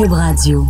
[0.00, 0.66] Cube Radio.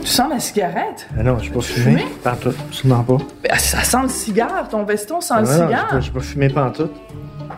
[0.00, 1.08] Tu sens la cigarette?
[1.18, 2.06] Ah non, je pas fumé.
[2.22, 3.18] Pantoute, absolument pas.
[3.42, 5.88] Ben, ça sent le cigare, ton veston sent le Ah non, cigare.
[5.88, 6.92] pas- j'ai pas fumé pantoute.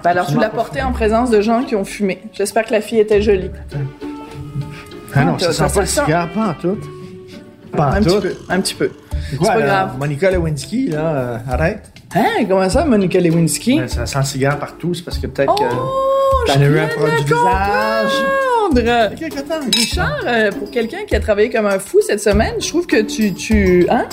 [0.02, 2.22] Ben alors tu l'as porté en présence de gens qui ont fumé.
[2.32, 3.50] J'espère que la fille était jolie.
[5.14, 6.82] Ah non, ça sent t'as pas le cigare, pantoute.
[7.74, 8.22] Un petit Pantoute.
[8.22, 8.90] peu, un petit peu.
[9.30, 9.98] C'est pas grave.
[9.98, 11.92] Monica Lewinsky, là, euh, arrête.
[12.14, 13.78] Hein, comment ça, Monica Lewinsky?
[13.78, 16.78] Ben, ça sent le cigare partout, c'est parce que peut-être Oh, que t'en as eu
[16.78, 18.12] un produit du visage.
[19.76, 23.02] Richard, euh, pour quelqu'un qui a travaillé comme un fou cette semaine, je trouve que
[23.02, 24.06] tu, tu, hein?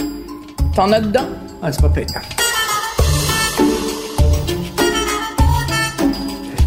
[0.76, 1.28] T'en as dedans.
[1.64, 2.06] Ah, c'est pas pire.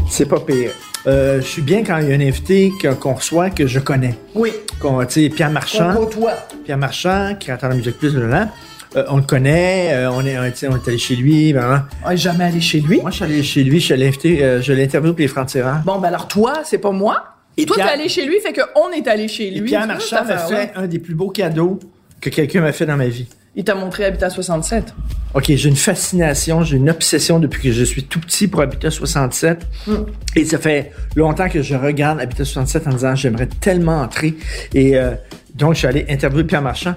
[0.09, 0.73] C'est pas pire.
[1.07, 4.17] Euh, je suis bien quand il y a un invité qu'on reçoit que je connais.
[4.35, 4.53] Oui.
[4.81, 5.95] Qu'on, tu sais, Pierre Marchand.
[5.95, 6.35] Qu'on côtoie.
[6.65, 8.49] Pierre Marchand, qui entend la musique plus de là.
[8.97, 11.53] Euh, on le connaît, euh, on, est, on, sais, on est allé chez lui.
[11.53, 13.01] ben, On est jamais allé chez lui?
[13.01, 15.29] Moi, je suis allé chez lui, je l'ai invité, euh, je l'ai interviewé pour les
[15.29, 15.79] francs-tireurs.
[15.85, 17.23] Bon, ben alors toi, c'est pas moi?
[17.57, 19.69] Et toi, Pierre- t'es allé chez lui, fait qu'on est allé chez Et lui.
[19.69, 21.79] Pierre Tu vois, Marchand m'a fait un des plus beaux cadeaux
[22.21, 23.27] que quelqu'un m'a fait dans ma vie.
[23.57, 24.95] Il t'a montré Habitat 67.
[25.35, 28.91] OK, j'ai une fascination, j'ai une obsession depuis que je suis tout petit pour Habitat
[28.91, 29.67] 67.
[29.87, 29.95] Hmm.
[30.37, 34.35] Et ça fait longtemps que je regarde Habitat 67 en disant j'aimerais tellement entrer.
[34.73, 35.13] Et euh,
[35.55, 36.95] donc, je suis allé interviewer Pierre Marchand.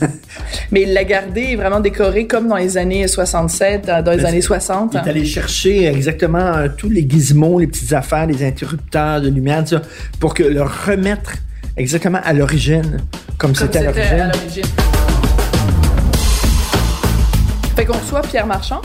[0.70, 4.42] Mais il l'a gardé vraiment décoré comme dans les années 67, dans dans les années
[4.42, 4.92] 60.
[4.92, 9.28] Il est allé chercher exactement euh, tous les gizmos, les petites affaires, les interrupteurs de
[9.28, 9.82] lumière, tout ça,
[10.20, 11.34] pour que le remettre
[11.76, 12.98] exactement à l'origine,
[13.38, 14.64] Comme c'était à l'origine.
[17.76, 18.82] Fait qu'on reçoit Pierre Marchand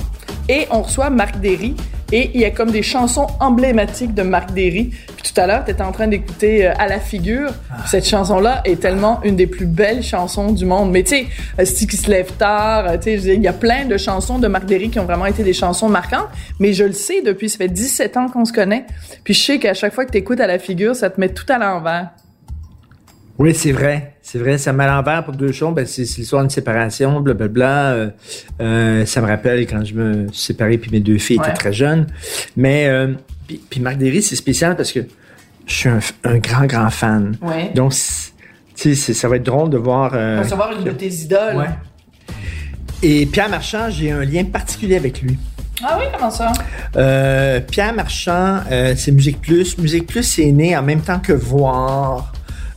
[0.50, 1.76] et on reçoit Marc Derry.
[2.14, 4.86] Et il y a comme des chansons emblématiques de Marc Derry.
[4.86, 7.52] Puis tout à l'heure, tu étais en train d'écouter euh, À la figure.
[7.70, 7.86] Ah.
[7.86, 10.92] Cette chanson-là est tellement une des plus belles chansons du monde.
[10.92, 11.28] Mais tu sais,
[11.60, 14.48] euh, qui se lève tard, euh, tu sais, il y a plein de chansons de
[14.48, 16.30] Marc Derry qui ont vraiment été des chansons marquantes.
[16.62, 18.86] Mais je le sais depuis, ça fait 17 ans qu'on se connaît.
[19.26, 21.30] Puis je sais qu'à chaque fois que tu écoutes À la figure, ça te met
[21.30, 22.12] tout à l'envers.
[23.38, 24.17] Oui, c'est vrai.
[24.30, 24.58] C'est vrai.
[24.58, 25.74] Ça m'a l'envers pour deux choses.
[25.74, 27.92] Ben, c'est l'histoire d'une séparation, blablabla.
[27.94, 28.10] Euh,
[28.60, 31.46] euh, ça me rappelle quand je me suis séparé puis mes deux filles Ouais.
[31.48, 32.08] étaient très jeunes.
[32.58, 33.14] Mais, euh,
[33.48, 35.00] puis, puis Marc Derry, c'est spécial parce que
[35.66, 35.90] je suis
[36.26, 37.38] un, grand, grand fan.
[37.42, 37.72] Ouais.
[37.74, 37.94] Donc,
[38.76, 40.12] tu sais, ça va être drôle de voir...
[40.14, 41.56] euh, Recevoir une de tes idoles.
[41.56, 41.70] Ouais.
[43.02, 45.38] Et Pierre Marchand, j'ai un lien particulier avec lui.
[45.82, 46.52] Ah oui, comment ça?
[46.98, 49.78] Euh, Pierre Marchand, euh, c'est Musique Plus.
[49.78, 52.34] Musique Plus, c'est né en même temps que Voir.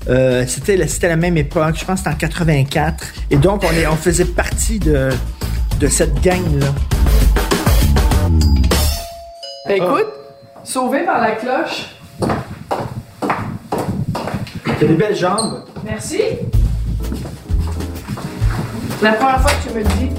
[0.09, 3.05] Euh, c'était, la- c'était la même époque, je pense que c'était en 84.
[3.31, 5.11] Et donc, on, est, on faisait partie de,
[5.79, 6.67] de cette gang-là.
[9.67, 10.07] Ben, écoute,
[10.65, 11.91] sauvé par la cloche.
[14.65, 15.65] T'as des belles jambes.
[15.85, 16.23] Merci.
[19.03, 20.11] La première fois que tu me le dis.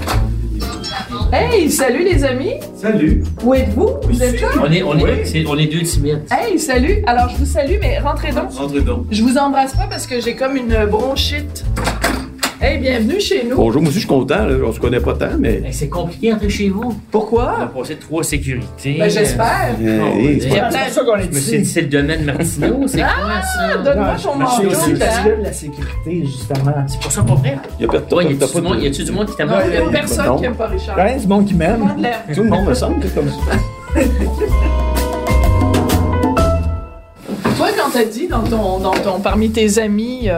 [1.34, 2.54] Hey, salut les amis.
[2.76, 3.24] Salut.
[3.44, 3.90] Où êtes-vous?
[4.04, 4.48] Vous êtes là?
[4.62, 6.24] On est, on est, on est deux timides.
[6.32, 7.04] Hey, salut.
[7.06, 8.52] Alors, je vous salue, mais rentrez donc.
[8.54, 9.06] Rentrez donc.
[9.12, 11.66] Je vous embrasse pas parce que j'ai comme une bronchite.
[12.64, 13.56] Hey, bienvenue chez nous.
[13.56, 14.54] Bonjour, moi aussi je suis content, là.
[14.64, 15.62] on se connaît pas tant, mais.
[15.62, 16.84] Ben, c'est compliqué d'entrer chez vous.
[16.86, 17.72] On a Pourquoi?
[17.76, 18.98] passé trois sécurités.
[19.00, 19.76] Ben, j'espère.
[19.82, 21.34] Euh, Oh, hey, c'est Il y a pas- plein C'est ça qu'on est Je me
[21.40, 21.72] suis dit, ici.
[21.74, 23.08] c'est le domaine Martineau, c'est quoi
[23.42, 23.78] ça?
[23.84, 24.70] Donne-moi ton Je suis manteau.
[24.96, 26.74] fatigué de la sécurité, justement.
[26.88, 27.58] C'est pour ça qu'on prête.
[27.80, 29.36] y a pas de Ouais, y a-tu pas du monde, de- y du monde qui
[29.36, 29.64] t'aime pas?
[29.68, 30.96] il y a personne qui aime pas Richard.
[30.98, 31.96] Rien du monde qui m'aime.
[32.36, 33.36] Tout le monde me semble que c'est comme ça.
[37.58, 40.30] Toi, quand t'as dit dans ton, dans ton, parmi tes amis,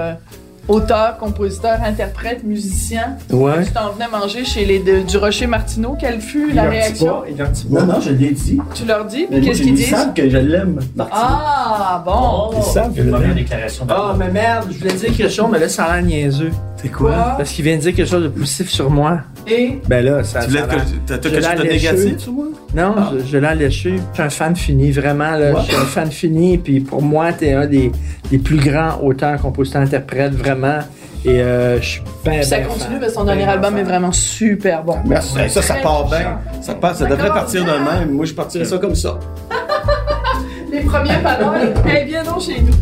[0.68, 3.66] auteurs, compositeurs, interprètes, musiciens, Ouais.
[3.66, 7.24] tu t'en venais manger chez les de- du Rocher Martineau, quelle fut la réaction?
[7.69, 8.59] Non, non, je l'ai dit.
[8.74, 9.89] Tu leur dis, Mais puis qu'est-ce qu'ils Ils disent?
[9.89, 11.12] savent que je l'aime, Martin.
[11.15, 12.51] Ah, bon.
[12.57, 13.33] Ils savent que je l'aime.
[13.33, 16.51] déclaration Ah, mais merde, je voulais dire quelque chose, mais là, ça a l'air niaiseux.
[16.81, 17.36] C'est Quoi?
[17.38, 19.19] Parce qu'il vient de dire quelque chose de positif sur moi.
[19.48, 20.74] Et Ben là, ça, Tu voulais ça que
[21.07, 22.28] t'as quelque chose de négatif?
[22.75, 23.95] Non, je, je l'ai léché.
[23.98, 25.31] Je suis un fan fini, vraiment.
[25.31, 25.54] Là.
[25.62, 26.57] Je suis un fan fini.
[26.57, 27.92] Puis pour moi, t'es un des,
[28.31, 30.80] des plus grands auteurs, compositeurs, interprètes, vraiment.
[31.25, 33.00] Et euh, je suis bien, ça ben continue fan.
[33.00, 33.80] parce que ton dernier Ben album fan.
[33.80, 34.98] est vraiment super bon.
[35.06, 35.34] Merci.
[35.50, 36.40] ça, ça Très part bien.
[36.62, 38.00] Ça, part, ça Ça devrait partir de bien.
[38.00, 38.12] même.
[38.12, 39.18] Moi, je partirais ça comme ça.
[40.72, 41.74] Les premières paroles.
[41.86, 42.74] hey, viens donc chez nous.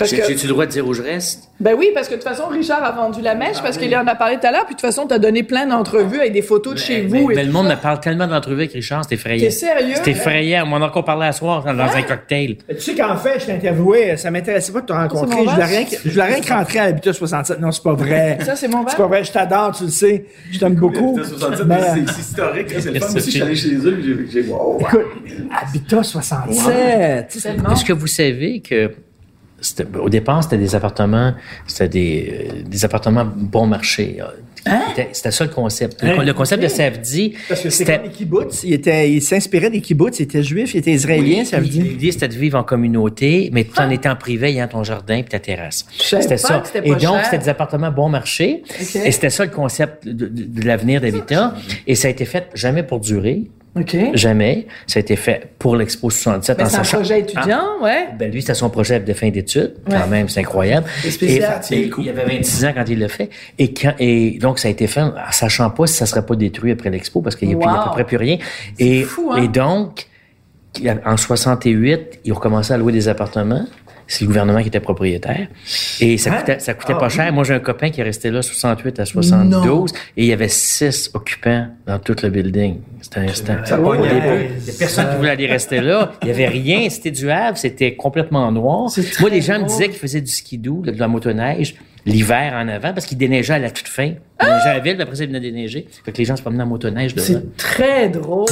[0.00, 1.50] Parce J'ai- que, J'ai-tu le droit de dire où je reste?
[1.60, 4.06] ben oui, parce que de toute façon, Richard a vendu la mèche parce qu'il en
[4.06, 4.64] a parlé tout à l'heure.
[4.64, 7.26] Puis de toute façon, t'as donné plein d'entrevues avec des photos de chez Mais- vous.
[7.28, 7.76] mais, et mais le monde ça.
[7.76, 9.44] me parle tellement d'entrevues avec Richard, c'est effrayant.
[9.44, 9.94] T'es sérieux?
[10.02, 10.64] C'est effrayant.
[10.66, 12.56] On en a encore parlé à soir dans un cocktail.
[12.66, 15.44] Tu sais qu'en fait, je t'ai interviewé, ça m'intéressait pas de te rencontrer.
[15.44, 17.60] Je voulais rien, que- je voulais rien que rentrer à l'habitat 67.
[17.60, 18.38] Non, c'est pas vrai.
[18.42, 18.90] Ça, c'est mon verre?
[18.92, 20.24] C'est pas vrai, je t'adore, tu le sais.
[20.50, 21.18] Je t'aime beaucoup.
[21.22, 22.72] C'était 67, Mais, mais euh, c'est- c'est historique.
[22.74, 23.26] hein, C'est le fun aussi.
[23.26, 24.78] Je suis allé chez eux, j'ai- j'ai wow.
[24.80, 25.00] écoute,
[25.62, 26.56] Habitat 67.
[26.56, 27.72] tu sais, c'est- Tellement.
[27.72, 28.94] Est-ce que vous savez que c'était-
[30.00, 31.34] au départ, c'était des appartements,
[31.66, 34.18] c'était des, euh, des appartements bon marché.
[34.20, 34.26] euh,
[35.12, 36.02] C'était ça le concept.
[36.02, 36.22] Le, Hein?
[36.22, 38.62] le concept de Savdi, Parce que c'était comme les kibbutz.
[38.64, 40.18] Il, était, il s'inspirait des kibbutz.
[40.20, 41.60] Il était juif, il était israélien, dire.
[41.60, 45.30] L'idée, c'était de vivre en communauté, mais tout en étant privé, ayant ton jardin puis
[45.30, 45.86] ta terrasse.
[45.98, 46.62] C'était ça.
[46.84, 47.24] Et donc, cher.
[47.24, 48.62] c'était des appartements bon marché.
[49.04, 51.54] Et c'était ça le concept de, de- de l'avenir d'habitat.
[51.86, 53.44] Et ça a été fait jamais pour durer.
[53.76, 53.96] OK.
[54.14, 54.66] Jamais.
[54.88, 58.06] Ça a été fait pour l'Expo 67 Mais en c'est un projet étudiant, ouais.
[58.10, 59.74] Ah, ben lui, c'était son projet de fin d'études.
[59.88, 60.06] Quand Ouais.
[60.08, 60.86] même, c'est incroyable.
[61.02, 61.60] C'est spécial.
[61.70, 63.30] Et, et il avait 26 ans quand il l'a fait.
[63.58, 66.34] Et, quand, et donc, ça a été fait en sachant pas si ça serait pas
[66.34, 67.94] détruit après l'Expo parce qu'il n'y a, plus- il y a à peu Wow.
[67.94, 68.38] près plus rien.
[68.80, 69.40] Et, fou, hein?
[69.42, 70.06] et donc,
[71.06, 73.66] en 68, ils ont commencé à louer des appartements.
[74.12, 75.46] C'est le gouvernement qui était propriétaire.
[76.00, 76.38] Et ça Hein?
[76.38, 77.12] coûtait, ça coûtait Ah, pas oui.
[77.12, 77.32] cher.
[77.32, 80.48] Moi, j'ai un copain qui est resté là 68 à 72 et il y avait
[80.48, 82.80] six occupants dans tout le building.
[83.02, 83.54] C'était un instant.
[83.64, 86.10] Ça début, il y a personne qui voulait aller rester là.
[86.22, 86.90] Il y avait rien.
[86.90, 87.56] C'était du Havre.
[87.56, 88.90] C'était complètement noir.
[89.20, 92.92] Moi, les gens me disaient qu'ils faisaient du skidoo, de la motoneige, l'hiver en avant,
[92.92, 94.06] parce qu'il déneigeait à la toute fin.
[94.40, 95.86] Il déneigeait à la ville, puis après ça, il venait déneiger.
[96.04, 97.26] Fait que les gens se promenaient en motoneige devant.
[97.26, 98.48] C'est très drôle.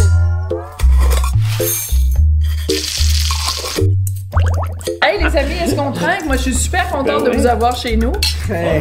[5.02, 6.24] Hey les amis, est-ce qu'on trinque?
[6.26, 8.12] Moi, je suis super contente de vous avoir chez nous.
[8.48, 8.80] Très.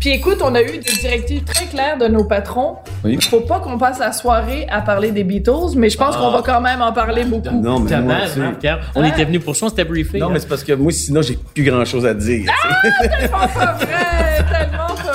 [0.00, 2.76] Puis écoute, on a eu des directives très claires de nos patrons.
[3.04, 3.18] Oui.
[3.30, 6.42] Faut pas qu'on passe la soirée à parler des Beatles, mais je pense qu'on va
[6.44, 7.50] quand même en parler beaucoup.
[7.62, 8.78] Non, mais moi, hein?
[8.94, 9.08] On Ouais.
[9.08, 10.18] était venu pour ça, on s'était briefé.
[10.18, 10.34] Non, là.
[10.34, 12.44] mais c'est parce que moi, sinon, j'ai plus grand chose à dire.
[12.82, 13.08] sais.
[13.08, 15.13] Tellement pas vrai, tellement pas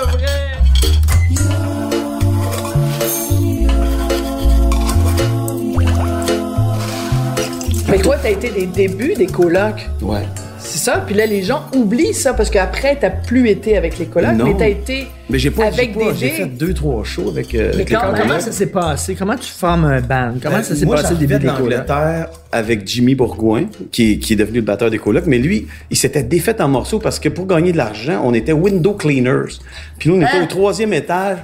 [7.90, 9.90] Mais toi, t'as été des débuts des colocs.
[10.02, 10.22] Ouais.
[10.62, 11.02] C'est ça?
[11.06, 14.46] Puis là, les gens oublient ça parce qu'après, t'as plus été avec les colocs, Non.
[14.46, 15.08] mais t'as été.
[15.30, 17.90] Mais j'ai pas, Avec j'ai pas- des j'ai fait deux, trois shows avec, euh, avec
[17.90, 19.16] les quand Comment, ça s'est passé?
[19.16, 20.34] Comment tu formes un band?
[20.44, 24.36] Comment ça s'est passé le début des l'Angleterre avec Jimmy Bourgoin, qui, est- qui est
[24.36, 27.48] devenu le batteur des colocs, mais lui, il s'était défait en morceaux parce que pour
[27.48, 29.60] gagner de l'argent, on était window cleaners.
[29.98, 30.44] Puis nous, on était Hein?
[30.44, 31.38] au troisième étage,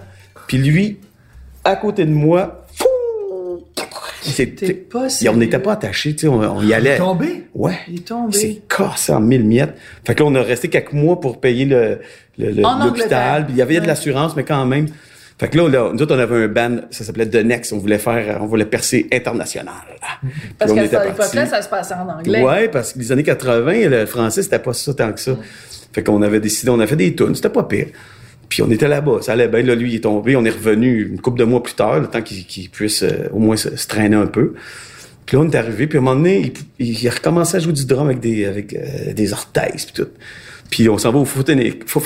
[0.48, 0.98] puis lui,
[1.64, 2.65] à côté de moi,
[4.32, 5.38] c'était- pas Et on sérieux.
[5.40, 6.98] n'était pas attachés, tu sais, on, on y allait.
[6.98, 7.44] tombé?
[7.54, 7.78] Ouais.
[7.88, 8.38] Il est tombé.
[8.38, 9.76] C'est cassé en mille miettes.
[10.06, 12.00] Fait que là, on a resté quelques mois pour payer le,
[12.38, 13.46] l'hôpital.
[13.50, 14.88] Il y avait de l'assurance, mais quand même.
[15.38, 17.74] Fait que là, là, nous autres, on avait un band, ça s'appelait The Next.
[17.74, 19.74] On voulait faire, on voulait percer international.
[20.58, 22.42] Parce qu'à cette époque-là, ça se passait en anglais.
[22.42, 25.36] Ouais, parce que les années 80, le français, c'était pas ça tant que ça.
[25.92, 27.88] Fait qu'on avait décidé, on a fait des tunes, c'était pas pire.
[28.56, 29.64] Puis on était là-bas, ça allait bien.
[29.64, 30.38] Là, lui, il est tombé.
[30.38, 33.40] On est revenu une couple de mois plus tard, le temps qu'il puisse euh, au
[33.40, 34.54] moins se, se traîner un peu.
[35.26, 35.88] Puis là, on est arrivé.
[35.88, 38.46] Puis à un moment donné, il, il a recommencé à jouer du drum avec des,
[38.46, 40.10] avec, euh, des orthèses puis tout.
[40.70, 41.60] Puis on s'en va au Fofone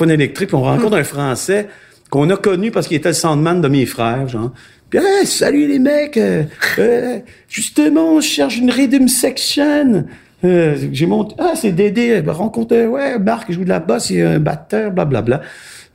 [0.09, 0.47] électrique.
[0.47, 1.67] Puis on rencontre un Français
[2.09, 4.51] qu'on a connu parce qu'il était le soundman de mes frères, genre.
[4.89, 6.17] Puis, Hey, salut les mecs!
[6.17, 6.45] euh,
[6.79, 10.03] euh, justement, je cherche une rhythm section.
[10.43, 11.35] Euh, j'ai monté.
[11.37, 12.23] Ah, c'est Dédé.
[12.23, 15.41] Ben, rencontré, ouais, Marc, il joue de la basse, il est un batteur, blablabla.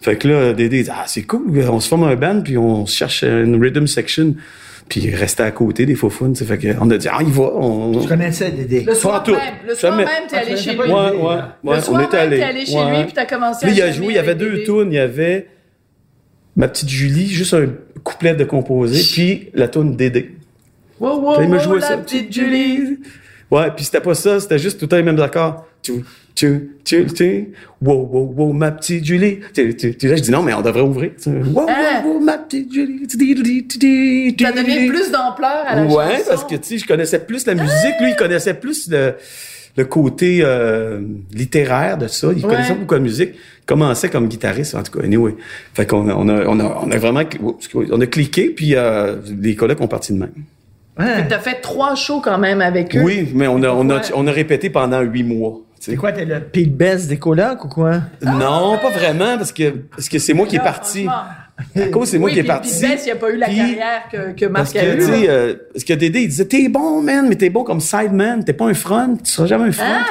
[0.04, 2.84] Fait que là, Dédé dit, ah, c'est cool, on se forme un band, puis on
[2.84, 4.34] se cherche une rhythm section.
[4.86, 6.30] Puis il restait à côté des faux fun.
[6.34, 7.44] Fait que on a dit, ah, il va.
[7.54, 8.02] On...
[8.02, 8.82] Je connaissais Dédé.
[8.82, 9.32] Le soir tout.
[9.32, 10.80] même, le soir même, t'es allé chez lui.
[10.80, 11.12] Ouais, ouais,
[11.62, 11.76] ouais.
[11.76, 12.36] Le soir on était même, allé.
[12.36, 12.98] t'es allé chez Ouais.
[12.98, 14.88] lui, puis t'as commencé à il a joué, il y avait deux tunes.
[14.92, 15.48] Il y avait
[16.54, 17.68] ma petite Julie, juste un
[18.02, 20.34] couplet de composé, puis la tune Dédé.
[21.00, 21.96] Wow, wow, il me wow, jouait la ça.
[21.96, 22.98] petite Julie.
[23.50, 25.66] Ouais, puis c'était pas ça, c'était juste tout le temps les mêmes accords.
[26.34, 29.38] Tu, tu, tu, tu, wow, wow, wow, ma petite Julie.
[29.54, 30.08] Tu, tu, tu.
[30.08, 31.12] Là, je dis non, mais on devrait ouvrir.
[31.22, 32.02] Tu, Wow, Hein?
[32.04, 33.06] wow, wow, ma petite Julie.
[33.06, 34.44] Tu, tu, tu, tu, tu, tu.
[34.44, 36.24] Ça donné plus d'ampleur à la Ouais, chanson.
[36.30, 37.94] parce que, tu sais, je connaissais plus la musique.
[38.00, 39.14] Lui, il connaissait plus le,
[39.76, 41.00] le côté euh,
[41.32, 42.28] littéraire de ça.
[42.36, 42.50] Il Ouais.
[42.50, 43.30] connaissait beaucoup la musique.
[43.34, 45.04] Il commençait comme guitariste, en tout cas.
[45.04, 45.36] Anyway.
[45.74, 47.22] Fait qu'on a, on a, on a, on a vraiment...
[47.92, 50.32] On a cliqué, puis euh, les collègues ont parti de même.
[50.98, 51.26] Ouais.
[51.28, 53.02] T'as fait trois shows quand même avec eux.
[53.02, 55.60] Oui, mais on a, on a, on a répété pendant huit mois.
[55.86, 58.00] C'est quoi, t'es le Pete Best des colocs ou quoi?
[58.22, 61.06] Non, pas vraiment, parce que parce que c'est moi qui est parti.
[61.08, 62.70] À cause, c'est moi Oui, qui est parti.
[62.70, 64.94] Puis Bess, il a pas eu la Puis- carrière que, que Parce Marc a que,
[64.96, 64.98] eu.
[64.98, 67.80] tu sais, euh, parce que Dédé, il disait, t'es bon, man, mais t'es bon comme
[67.80, 68.42] sideman.
[68.44, 69.16] T'es pas un front.
[69.22, 69.84] Tu seras jamais un front.
[69.86, 70.04] Ah!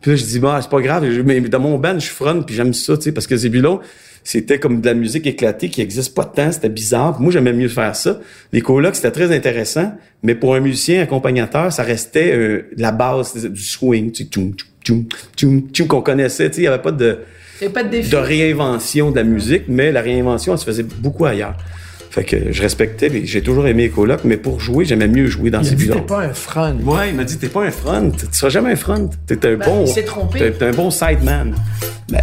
[0.00, 1.04] Puis là, je dis, bah, c'est pas grave.
[1.24, 3.80] Mais dans mon band, je suis front, puis j'aime ça, tu sais, parce que Zébulon,
[4.24, 6.50] c'était comme de la musique éclatée qui existe pas de temps.
[6.50, 7.14] C'était bizarre.
[7.14, 8.18] Puis moi, j'aimais mieux faire ça.
[8.52, 9.92] Les colocs, c'était très intéressant.
[10.24, 14.28] Mais pour un musicien accompagnateur, ça restait euh, la base, du swing, tu sais,
[14.90, 15.04] tchoum,
[15.36, 16.48] tchoum, tchoum, qu'on connaissait.
[16.50, 17.20] Tu sais, il n'y avait pas de,
[17.60, 18.10] Il n'y a pas de défi.
[18.10, 21.54] de réinvention de la musique, mais la réinvention, elle se faisait beaucoup ailleurs.
[22.10, 25.50] Fait que je respectais, j'ai toujours aimé les colocs, mais pour jouer, j'aimais mieux jouer
[25.50, 26.00] dans Il ces dit, bureaux.
[26.00, 26.76] t'es pas un front.
[26.84, 28.10] Ouais, il m'a dit, t'es pas un front.
[28.10, 29.08] Tu seras jamais un front.
[29.28, 29.84] T'es un bon.
[29.86, 30.38] il s'est trompé.
[30.58, 31.54] T'es un bon sideman.
[32.10, 32.20] Ben.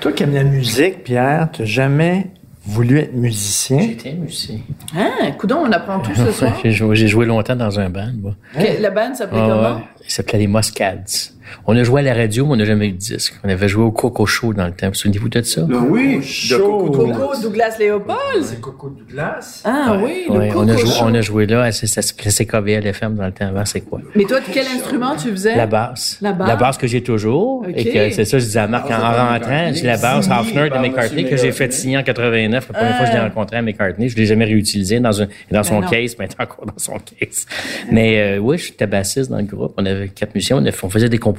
[0.00, 2.28] Toi qui aimes la musique, Pierre, t'as jamais
[2.66, 3.80] voulu être musicien?
[3.80, 4.58] J'étais musicien.
[4.96, 5.32] Hein?
[5.38, 6.52] Coudon, on apprend tout ce soir.
[6.62, 8.34] J'ai joué, longtemps dans un band, moi.
[8.54, 9.76] Que- La bande s'appelait Ah, comment?
[9.76, 9.82] ouais.
[10.06, 11.32] Il s'appelait les Muscads.
[11.66, 13.34] On a joué à la radio, mais on n'a jamais eu de disque.
[13.44, 14.90] On avait joué au Coco Show dans le temps.
[14.92, 15.62] Souvenez-vous de ça?
[15.64, 16.56] oui, Show.
[16.56, 17.14] de Coco Douglas.
[17.16, 18.18] Coco Douglas Léopold?
[18.42, 19.62] C'est Coco Douglas.
[19.64, 21.04] Ah oui, le Ouais, Coco on, a joué, Show.
[21.04, 24.00] on a joué là, ça, s'appelait CKVL FM dans le temps avant, c'est quoi?
[24.14, 25.56] Mais toi, quel instrument tu faisais?
[25.56, 26.18] La basse.
[26.20, 26.78] La basse.
[26.78, 27.64] que j'ai toujours.
[27.74, 30.78] Et que c'est ça, je disais à Marc en rentrant, j'ai la basse Hafner de
[30.78, 32.68] McCartney que j'ai fait signer en 89.
[32.68, 35.28] La première fois que je l'ai rencontré à McCartney, je l'ai jamais réutilisé dans un,
[35.50, 35.88] dans son non.
[35.88, 37.46] case, mais encore dans son case.
[37.90, 39.74] Mais, euh, oui, j'étais bassiste dans le groupe.
[39.76, 41.33] On avait quatre musiciens, on faisait des compositions.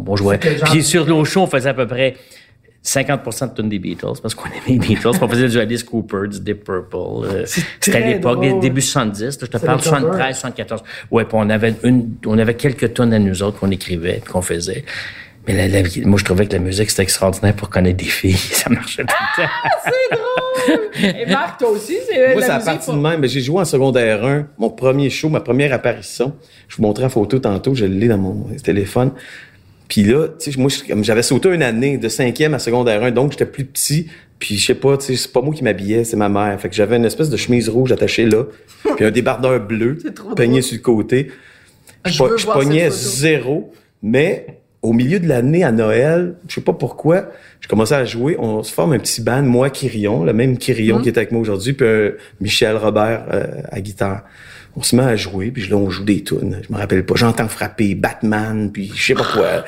[0.00, 0.22] Bon, je
[0.58, 2.14] genre Puis sur l'eau show, on faisait à peu près
[2.84, 5.10] 50% de tunes des Beatles, parce qu'on aimait les Beatles.
[5.20, 6.96] on faisait du Alice Cooper, du Deep Purple.
[7.24, 7.44] euh,
[7.80, 10.00] C'était à l'époque, début 70, là, je te parle des covers.
[10.00, 10.82] 73, 74.
[11.10, 14.42] Ouais, puis on avait une, on avait quelques tonnes à nous autres qu'on écrivait, qu'on
[14.42, 14.84] faisait.
[15.48, 18.36] Mais la, la- moi, je trouvais que la musique, c'était extraordinaire pour connaître des filles.
[18.36, 19.50] Ça marchait tout le temps.
[19.84, 21.16] C'est drôle!
[21.20, 23.26] Et Marc, toi aussi, c'est Moi, la c'est à partir pour- de même.
[23.26, 24.46] J'ai joué en secondaire 1.
[24.58, 26.34] Mon premier show, ma première apparition.
[26.68, 27.74] Je vous montrais en photo tantôt.
[27.74, 29.12] Je l'ai dans mon téléphone.
[29.88, 33.32] Puis là, tu sais, moi, j'avais sauté une année de cinquième à secondaire 1, donc
[33.32, 34.08] j'étais plus petit.
[34.38, 36.60] Puis je sais pas, tu sais, c'est pas moi qui m'habillais, c'est ma mère.
[36.60, 38.44] Fait que j'avais une espèce de chemise rouge attachée là,
[38.96, 40.62] puis un débardeur bleu trop peigné drôle.
[40.62, 41.30] sur le côté.
[42.04, 44.46] Je Je, je pognais zéro, mais
[44.82, 47.30] au milieu de l'année à Noël, je sais pas pourquoi,
[47.60, 48.36] je commençais à jouer.
[48.38, 51.40] On se forme un petit band, moi, Kyrion, le même Kyrion qui est avec moi
[51.40, 54.22] aujourd'hui, puis euh, Michel Robert euh, à guitare.
[54.76, 56.60] On se met à jouer, puis là, on joue des tunes.
[56.66, 57.14] Je me rappelle pas.
[57.16, 59.64] J'entends frapper Batman, puis je sais pas quoi.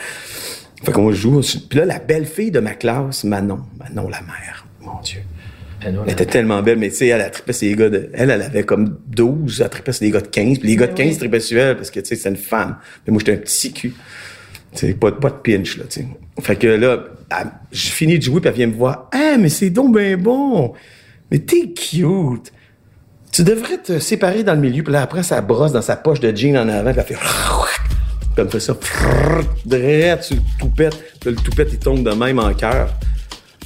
[0.84, 1.40] Fait qu'on joue.
[1.68, 5.20] Puis là, la belle fille de ma classe, Manon, Manon la mère, mon Dieu.
[5.82, 8.10] Ben, Elle était tellement belle, mais tu sais, elle, trippait sur les gars de...
[8.12, 10.92] Elle, elle avait comme 12, elle trippait les gars de 15, puis les gars de
[10.92, 12.76] 15 trippaient sur elle, parce que, tu sais, c'est une femme.
[13.06, 13.94] Mais moi, j'étais un petit cul.
[14.74, 16.06] Tu sais, pas, de pinch, là, tu sais.
[16.40, 16.98] Fait que là,
[17.30, 19.08] elle- j'ai fini de jouer, puis elle vient me voir.
[19.12, 20.72] «Ah, mais c'est donc ben bon!
[21.30, 22.52] Mais t'es cute!
[23.32, 26.20] Tu devrais te séparer dans le milieu.» Puis là, après, ça brosse dans sa poche
[26.20, 27.14] de jean en avant, puis elle fait...
[27.14, 28.76] Puis elle me fait ça,
[29.66, 30.96] drette sur le toupette.
[31.26, 32.94] Le toupette, il tombe de même en cœur.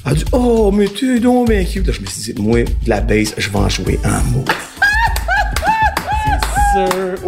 [0.05, 1.91] Elle a dit, oh, mais tu es donc bien cute.
[1.91, 4.43] Je me suis dit, moi, de la bass, je vais en jouer un mot.
[6.75, 7.27] c'est sûr,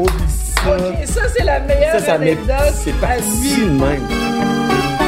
[0.63, 0.77] ça.
[0.77, 5.07] Ok, ça, c'est la meilleure Ça, ça m'est- anecdote c'est parti de même.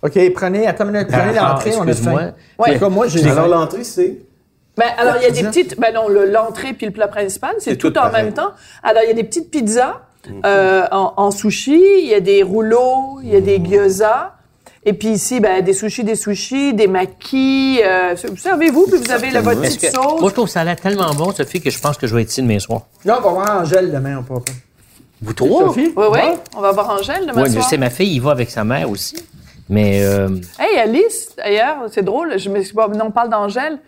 [0.00, 2.32] OK, prenez, attends une minute, prenez Ah, l'entrée, on a faim.
[2.58, 2.78] Ouais.
[2.78, 4.18] Cas, moi, j'ai Alors, l'entrée, c'est...
[4.76, 5.78] Ben, alors, il y a des petites.
[5.80, 8.26] Ben non, le- l'entrée puis le plat principal, c'est tout, tout en pareil.
[8.26, 8.52] même temps.
[8.84, 10.02] Alors, il y a des petites pizzas
[10.46, 14.34] euh, en, en sushi, il y a des rouleaux, il y a des gyoza.
[14.88, 17.80] Et puis ici, ben, des sushis, des sushis, des maquis.
[17.84, 20.18] Euh, Servez-vous, puis vous avez la, votre petite que- sauce.
[20.20, 22.22] moi, je trouve ça a l'air tellement bon, Sophie, que je pense que je vais
[22.22, 22.82] être ici demain soir.
[23.04, 24.40] Là, on va voir Angèle demain, on pas.
[25.20, 25.66] Vous trois?
[25.66, 25.92] Sophie?
[25.94, 26.20] Oui, oui.
[26.56, 27.68] On va voir Angèle demain Oui, je soir.
[27.68, 29.16] sais, ma fille, il va avec sa mère aussi.
[29.68, 30.28] Mais, euh,
[30.58, 32.38] Hey, Alice, d'ailleurs, c'est drôle.
[32.38, 33.78] Je me suis pas, non, on parle d'Angèle.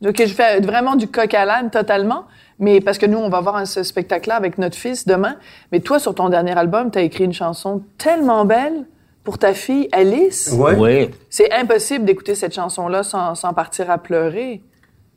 [0.00, 2.24] Donc, je fais vraiment du coq à l'âne totalement.
[2.58, 5.36] Mais parce que nous, on va voir ce spectacle-là avec notre fils demain.
[5.72, 8.86] Mais toi, sur ton dernier album, tu as écrit une chanson tellement belle
[9.26, 10.50] pour ta fille Alice?
[10.56, 10.76] Ouais.
[10.78, 11.10] oui.
[11.28, 14.62] C'est impossible d'écouter cette chanson-là sans, sans partir à pleurer.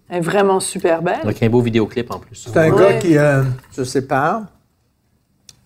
[0.09, 1.19] Elle est vraiment super belle.
[1.21, 2.35] Avec un beau vidéoclip en plus.
[2.51, 2.79] C'est un Ouais.
[2.93, 4.41] gars qui euh, se sépare.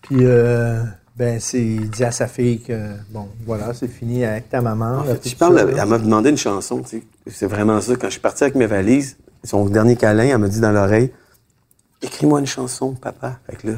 [0.02, 0.82] Puis, euh,
[1.16, 4.98] ben, c'est, il dit à sa fille que, bon, voilà, c'est fini avec ta maman.
[4.98, 7.02] En fait, je parle, elle m'a demandé une chanson, tu sais.
[7.28, 7.96] C'est vraiment ça.
[7.96, 11.10] Quand je suis parti avec mes valises, son dernier câlin, elle m'a dit dans l'oreille,
[12.02, 13.38] écris-moi une chanson, papa.
[13.48, 13.74] Fait que là,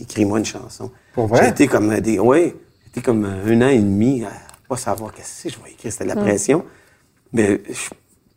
[0.00, 0.90] écris-moi une chanson.
[1.12, 1.42] Pour vrai?
[1.42, 2.65] J'ai été comme des, ouais, j'ai
[2.96, 4.30] été comme un an et demi à
[4.68, 6.64] pas savoir qu'est-ce que c'est, je vais écrire, c'était de la pression.
[7.32, 7.90] Mais je-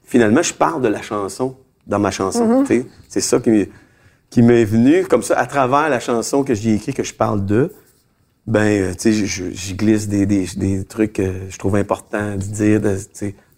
[0.06, 1.56] finalement, je parle de la chanson
[1.88, 2.86] dans ma chanson, sais.
[3.08, 3.70] C'est ça qui m'est,
[4.30, 7.46] qui m'est venu, comme ça, à travers la chanson que j'ai écrite, que je parle
[7.46, 7.74] de
[8.48, 12.38] ben, euh, tu sais, j'y glisse des, des, des trucs que je trouve importants de
[12.42, 12.98] dire de,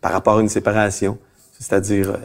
[0.02, 1.18] par rapport à une séparation.
[1.58, 2.18] C'est-à-dire, euh,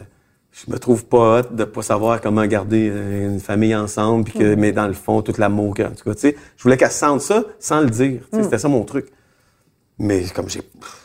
[0.65, 4.39] je me trouve pas hot de pas savoir comment garder euh, une famille ensemble, puis
[4.39, 6.77] que, mais dans le fond, tout l'amour, que- en tout cas, tu sais, je voulais
[6.79, 8.21] qu'elle sente ça sans le dire.
[8.33, 9.07] sais, C'était ça mon truc.
[9.99, 10.63] Mais comme j'ai,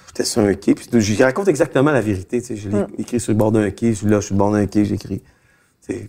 [0.07, 2.41] j'étais sur un quai, puis j'y raconte exactement la vérité.
[2.41, 4.27] Tu sais, je l'ai écrit sur le bord d'un quai, je suis là, je suis
[4.27, 5.21] sur le bord d'un quai, j'écris.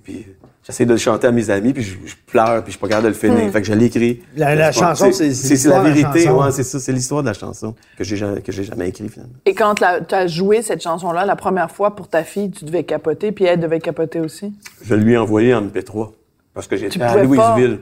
[0.05, 0.27] Puis
[0.65, 2.87] j'essaie de le chanter à mes amis, puis je, je pleure, puis je suis pas
[2.89, 3.51] capable de le finir.
[3.51, 4.23] Fait que je l'écris.
[4.37, 6.25] La- pas- chanson, c'est- c'est la l'histoire de la vérité.
[6.25, 6.43] chanson.
[6.45, 9.09] Ouais, c'est ça, c'est l'histoire de la chanson que j'ai jamais, que j'ai jamais écrit
[9.09, 9.35] finalement.
[9.45, 12.85] Et quand tu as joué cette chanson-là la première fois pour ta fille, tu devais
[12.85, 14.53] capoter, puis elle devait capoter aussi?
[14.85, 16.13] Je lui ai envoyé en MP3
[16.55, 17.81] parce que j'étais à pas- Louisville.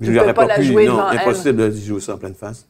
[0.00, 0.64] tu Je lui aurais pouvais pas la pu.
[0.64, 1.18] jouer non, devant elle.
[1.18, 2.66] impossible de jouer ça en pleine face.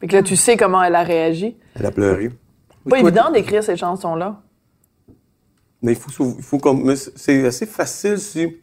[0.00, 1.54] Fait que là, tu sais comment elle a réagi?
[1.78, 2.30] Elle a pleuré.
[2.88, 4.40] Pas évident d'écrire ces chansons-là.
[5.82, 8.56] Mais il faut, il faut comme, c'est- assez facile si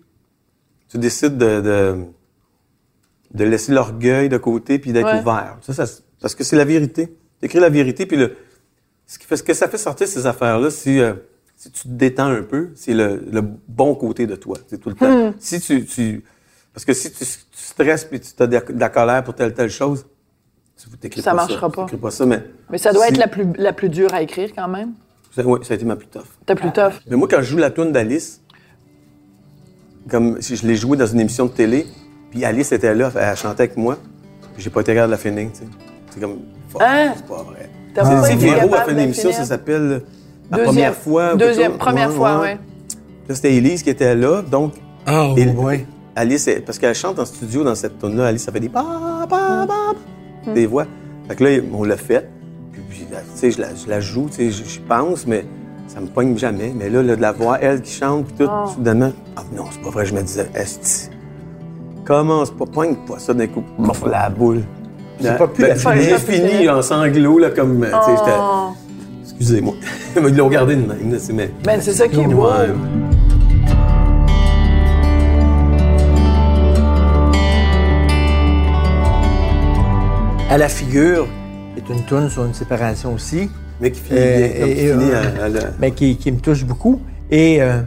[0.89, 2.05] tu décides de, de,
[3.33, 5.19] de laisser l'orgueil de côté puis d'être Ouais.
[5.21, 5.57] ouvert.
[5.61, 7.15] Ça, ça- parce que c'est la vérité.
[7.41, 8.35] T'écris la vérité puis le,
[9.05, 11.13] ce qui fait, ce que ça fait sortir ces affaires-là, si, euh,
[11.55, 14.57] si tu te détends un peu, c'est le, le bon côté de toi.
[14.67, 15.33] C'est tout le temps.
[15.39, 16.23] Si tu, tu,
[16.73, 19.53] parce que si tu, tu stresses puis tu as de, de la colère pour telle
[19.53, 20.05] telle chose,
[20.75, 20.87] Ça
[21.23, 21.75] pas marchera ça.
[21.75, 21.85] pas.
[21.97, 22.43] Pas ça, mais.
[22.69, 24.93] Mais ça doit si- être la plus, la plus dure à écrire quand même.
[25.41, 26.23] Ça- ouais, ça a été ma plus tough.
[26.45, 26.93] T'as plus tough?
[27.09, 28.41] Mais moi, quand je joue la tune d'Alice,
[30.09, 31.85] comme si je l'ai joué dans une émission de télé,
[32.31, 33.97] puis Alice était là, elle chantait avec moi,
[34.53, 35.65] puis j'ai pas été capable de la finir, tu sais.
[36.09, 36.39] C'est comme,
[36.69, 37.13] fuck, Hein?
[37.15, 37.69] c'est pas vrai.
[37.93, 39.35] T'as C'est- pas été Véro a fait une de émission, finir?
[39.37, 40.01] ça s'appelle
[40.49, 41.35] La Deuxième- première fois.
[41.35, 42.41] Deuxième, première Ouais, fois, ouais.
[42.53, 42.57] ouais.
[43.27, 44.73] Là, c'était Elise qui était là, donc
[45.05, 45.85] Ah, Et- ouais.
[46.15, 49.25] Alice, parce qu'elle chante en studio dans cette tune là Alice, ça fait des ba,
[49.29, 50.85] ba, ba, des voix.
[51.29, 52.29] Fait que là, on l'a fait.
[53.41, 55.45] Je la, je la joue, tu sais, je- j'y pense, mais
[55.87, 56.73] ça me pogne jamais.
[56.75, 59.81] Mais là, là, de la voix, elle qui chante, puis tout, soudainement, ah non, c'est
[59.81, 61.09] pas vrai, je me disais, esti,
[62.05, 63.63] comment c'est pas, pogne pas ça d'un coup,
[64.09, 64.63] la boule.
[65.19, 66.19] C'est pas plus ben, la j'ai finir.
[66.51, 68.69] fini en sanglots, là, comme, tu sais, j'étais, Oh.
[69.23, 69.73] excusez-moi.
[70.15, 71.51] Ils l'ont gardé de même, là, c'est, mais.
[71.63, 72.43] Ben, c'est ça qui est beau.
[72.45, 72.67] Ouais.
[80.49, 81.46] À la figure est
[81.93, 84.91] une tune sur une séparation aussi, Mais qui finit Euh, bien, comme et- qui et,
[84.91, 87.01] finit à- à la- mais qui, qui me touche beaucoup.
[87.29, 87.81] Et euh,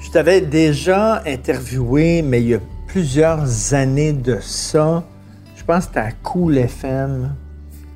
[0.00, 5.02] je t'avais déjà interviewé, mais il y a plusieurs années de ça.
[5.56, 7.34] Je pense que c'était à Cool FM.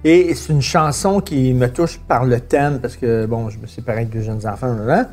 [0.04, 3.66] Et c'est une chanson qui me touche par le thème, parce que, bon, je me
[3.66, 5.08] suis séparé avec deux jeunes enfants, là.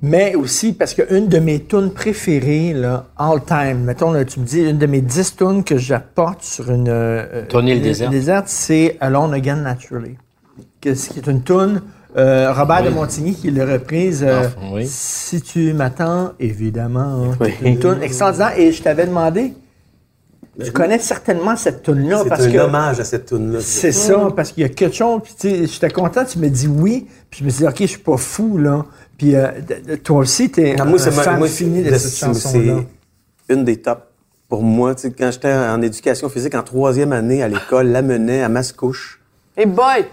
[0.00, 4.44] Mais aussi parce qu'une de mes tunes préférées, là, all time, mettons, là, tu me
[4.44, 6.88] dis, une de mes dix tunes que j'apporte sur une...
[6.88, 8.10] euh, Ton île une- déserte.
[8.12, 10.16] déserte, c'est Alone Again Naturally,
[10.80, 11.80] que- ce qui est une tune...
[12.16, 14.24] euh, Robert de Montigny qui l'a reprise.
[14.26, 14.86] euh, Enfin, oui.
[14.88, 17.30] Si tu m'attends, évidemment.
[17.32, 17.50] hein, Oui.
[17.62, 18.52] Une tune extraordinaire.
[18.58, 19.52] Et je t'avais demandé,
[20.64, 23.58] tu connais certainement cette tune-là C'est parce un que hommage à cette tune-là.
[23.60, 25.20] c'est ça, parce qu'il y a quelque chose.
[25.22, 27.06] Puis tu sais, j'étais content, tu me dis oui.
[27.30, 28.84] Puis je me suis dit, OK, je suis pas fou, là.
[29.18, 29.50] Puis euh,
[30.04, 32.84] toi aussi, t'es Non, un moi, c'est ma- fan moi, fini de cette chanson-là.
[33.46, 34.02] C'est une des tops
[34.48, 34.94] pour moi.
[34.94, 39.20] Tu sais, quand j'étais en éducation physique en troisième année à l'école, l'amenait à Mascouche.
[39.56, 40.06] Et boy!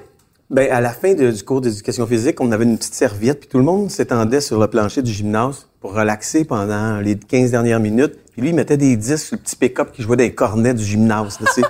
[0.50, 3.50] Ben, à la fin de- du cours d'éducation physique, on avait une petite serviette, puis
[3.50, 7.80] tout le monde s'étendait sur le plancher du gymnase pour relaxer pendant les 15 dernières
[7.80, 8.14] minutes.
[8.32, 10.84] Puis lui, il mettait des disques sur le petit pick-up qui jouait les cornets du
[10.84, 11.38] gymnase.
[11.56, 11.64] puis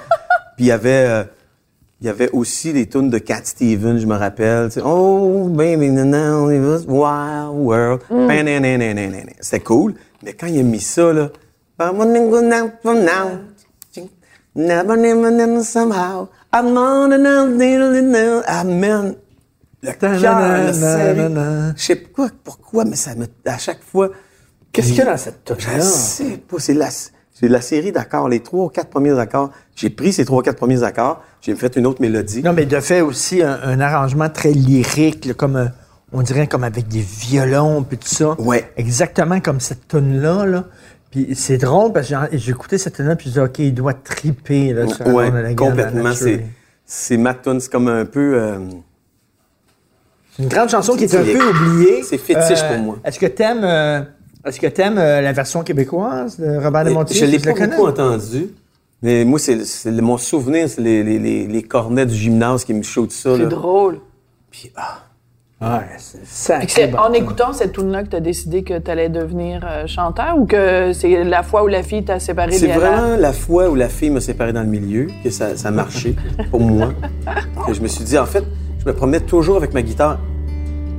[0.59, 0.89] il y avait...
[1.07, 1.23] euh,
[2.05, 4.67] il y avait aussi des tunes de Cat Stevens, je me rappelle.
[4.67, 8.01] tu sais, Oh, baby, no, no, it was wild world.
[8.07, 9.31] Panananananana.
[9.39, 9.95] C'était cool.
[10.23, 11.29] Mais quand il a mis ça, là...
[14.55, 16.29] Never, never, never, somehow.
[16.53, 17.57] I'm on man.
[19.81, 20.19] Le cœur, le.
[21.75, 24.11] Je sais pas pourquoi, mais ça me, à chaque fois.
[24.71, 25.81] Qu'est-ce qu'il y a dans cette Je tune-là?
[25.81, 26.59] sais pas.
[26.59, 26.89] C'est la,
[27.37, 29.51] c'est la série d'accords, les trois ou quatre premiers accords.
[29.75, 32.41] J'ai pris ces trois ou quatre premiers accords, j'ai fait une autre mélodie.
[32.41, 35.65] Non, mais de fait aussi un, un arrangement très lyrique, là, comme euh,
[36.13, 38.39] on dirait comme avec des violons puis tout ça.
[38.39, 38.71] Ouais.
[38.77, 40.63] Exactement comme cette tune là là.
[41.11, 43.59] Puis c'est drôle parce que j'ai- j'ai écouté cette tune là puis je dis OK,
[43.59, 46.13] il doit triper là sur Ouais, Again, complètement.
[46.13, 46.45] C'est,
[46.85, 47.59] c'est ma tune.
[47.59, 48.35] C'est comme un peu.
[48.39, 48.59] euh,
[50.37, 52.03] C'est une grande chanson qui est un peu oubliée.
[52.03, 52.97] c'est fétiche pour moi.
[53.03, 54.01] Est-ce que t'aimes euh,
[54.45, 57.19] est-ce que t'aimes euh, la version québécoise de Robert de Montier?
[57.19, 58.47] je l'ai pas beaucoup entendu.
[59.01, 62.63] Mais moi, c'est, c'est le- mon souvenir, c'est les, les, les, les cornets du gymnase
[62.63, 63.35] qui me shootent ça.
[63.35, 63.49] C'est là.
[63.49, 63.99] drôle.
[64.49, 64.99] Puis, ah,
[65.61, 66.97] Ouais, c'est Fait que sacré c'est bon.
[66.97, 70.45] en écoutant cette tune-là que tu as décidé que tu allais devenir euh, chanteur ou
[70.45, 73.87] que c'est la fois où la fille t'a séparé C'est vraiment la fois où la
[73.87, 76.15] fille m'a séparé dans le milieu que ça, ça a marché
[76.51, 76.93] pour moi.
[77.67, 78.43] Que je me suis dit, en fait,
[78.79, 80.19] je me promenais toujours avec ma guitare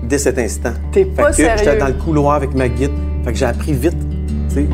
[0.08, 0.72] dès cet instant.
[0.92, 2.96] T'es Fait pas que J'étais dans le couloir avec ma guitare.
[3.24, 3.96] Fait que j'ai appris vite,
[4.48, 4.66] tu sais.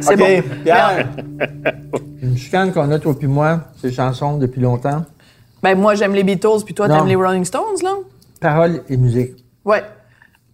[0.00, 0.42] C'est bon.
[0.62, 1.08] Pierre.
[2.22, 5.04] Une chicane qu'on a, toi puis moi, ces chansons depuis longtemps.
[5.62, 6.98] Ben, moi, j'aime les Beatles, puis toi, Non.
[6.98, 7.94] t'aimes les Rolling Stones, là?
[8.40, 9.32] Paroles et musique.
[9.64, 9.82] Ouais.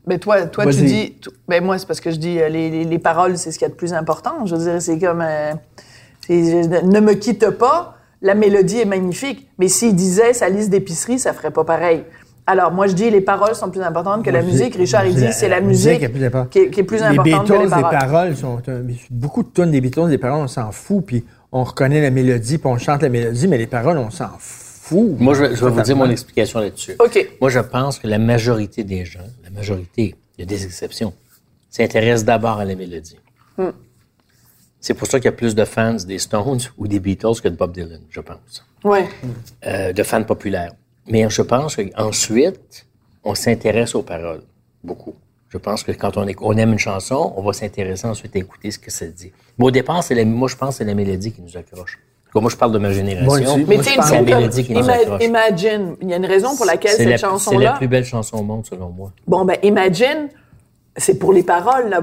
[0.06, 1.16] Ben, toi, toi tu dis.
[1.46, 3.66] Ben, moi, c'est parce que je dis euh, les, les- les paroles, c'est ce qu'il
[3.66, 4.46] y a de plus important.
[4.46, 5.20] Je veux dire, c'est comme.
[5.22, 5.52] euh,
[6.26, 7.96] c'est- je- ne me quitte pas.
[8.24, 9.48] La mélodie est magnifique.
[9.58, 12.02] Mais s'il disait sa liste d'épicerie, ça ferait pas pareil.
[12.46, 14.74] Alors, moi, je dis les paroles sont plus importantes que la musique.
[14.74, 16.50] Richard, il dit c'est la musique est plus importante.
[16.50, 17.90] qui est, qui est plus les importante Beatles, que les paroles.
[17.92, 21.24] les paroles sont un- beaucoup de tunes des Beatles, les paroles on s'en fout, puis
[21.52, 25.18] on reconnaît la mélodie, puis on chante la mélodie, mais les paroles on s'en fout.
[25.18, 26.96] Moi, je vais, je vais vous dire mon explication là-dessus.
[26.98, 27.28] OK.
[27.40, 31.14] Moi, je pense que la majorité des gens, la majorité, il y a des exceptions,
[31.70, 33.16] s'intéressent d'abord à la mélodie.
[33.56, 33.70] Hmm.
[34.86, 37.48] C'est pour ça qu'il y a plus de fans des Stones ou des Beatles que
[37.48, 38.66] de Bob Dylan, je pense.
[38.84, 39.08] Ouais.
[39.66, 40.72] Euh, de fans populaires.
[41.08, 42.84] Mais je pense qu'ensuite,
[43.24, 44.42] on s'intéresse aux paroles,
[44.82, 45.14] beaucoup.
[45.48, 46.26] Je pense que quand on,
[46.58, 49.32] aime une chanson, on va s'intéresser ensuite à écouter ce que ça dit.
[49.56, 51.98] Mais au départ, c'est la- moi, je pense que c'est la mélodie qui nous accroche.
[52.30, 53.56] Comme moi, je parle de ma génération.
[53.66, 55.22] Mais tu sais, c'est la comme- mélodie qui nous Ima- accroche.
[55.24, 57.72] Imagine, il y a une raison pour laquelle C'est cette la, c'est la chanson-là.
[57.78, 59.12] plus belle chanson au monde, selon moi.
[59.26, 60.28] Bon, ben, Imagine,
[60.96, 61.88] c'est pour les paroles.
[61.88, 62.00] Là.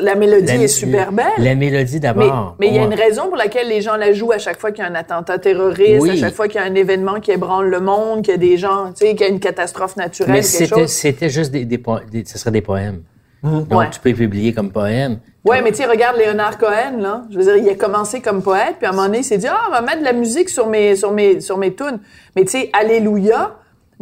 [0.00, 1.24] La mélodie est super belle.
[1.38, 2.56] La mélodie d'abord.
[2.60, 4.70] mais il y a une raison pour laquelle les gens la jouent à chaque fois
[4.70, 6.10] qu'il y a un attentat terroriste, Oui.
[6.10, 8.38] à chaque fois qu'il y a un événement qui ébranle le monde, qu'il y a
[8.38, 11.64] des gens, tu sais, qu'il y a une catastrophe naturelle, Mais c'était, c'était juste des,
[11.64, 11.80] des,
[12.10, 13.02] des- ce serait des poèmes.
[13.42, 13.90] Donc, Ouais.
[13.90, 15.18] tu peux les publier comme poème.
[15.44, 17.24] Ouais, mais tu sais, regarde Léonard Cohen, là.
[17.30, 19.36] Je veux dire, il a commencé comme poète, puis à un moment donné, il s'est
[19.36, 21.98] dit, ah, on va mettre de la musique sur mes, sur mes, sur mes tunes.
[22.36, 23.54] Mais tu sais, Alléluia,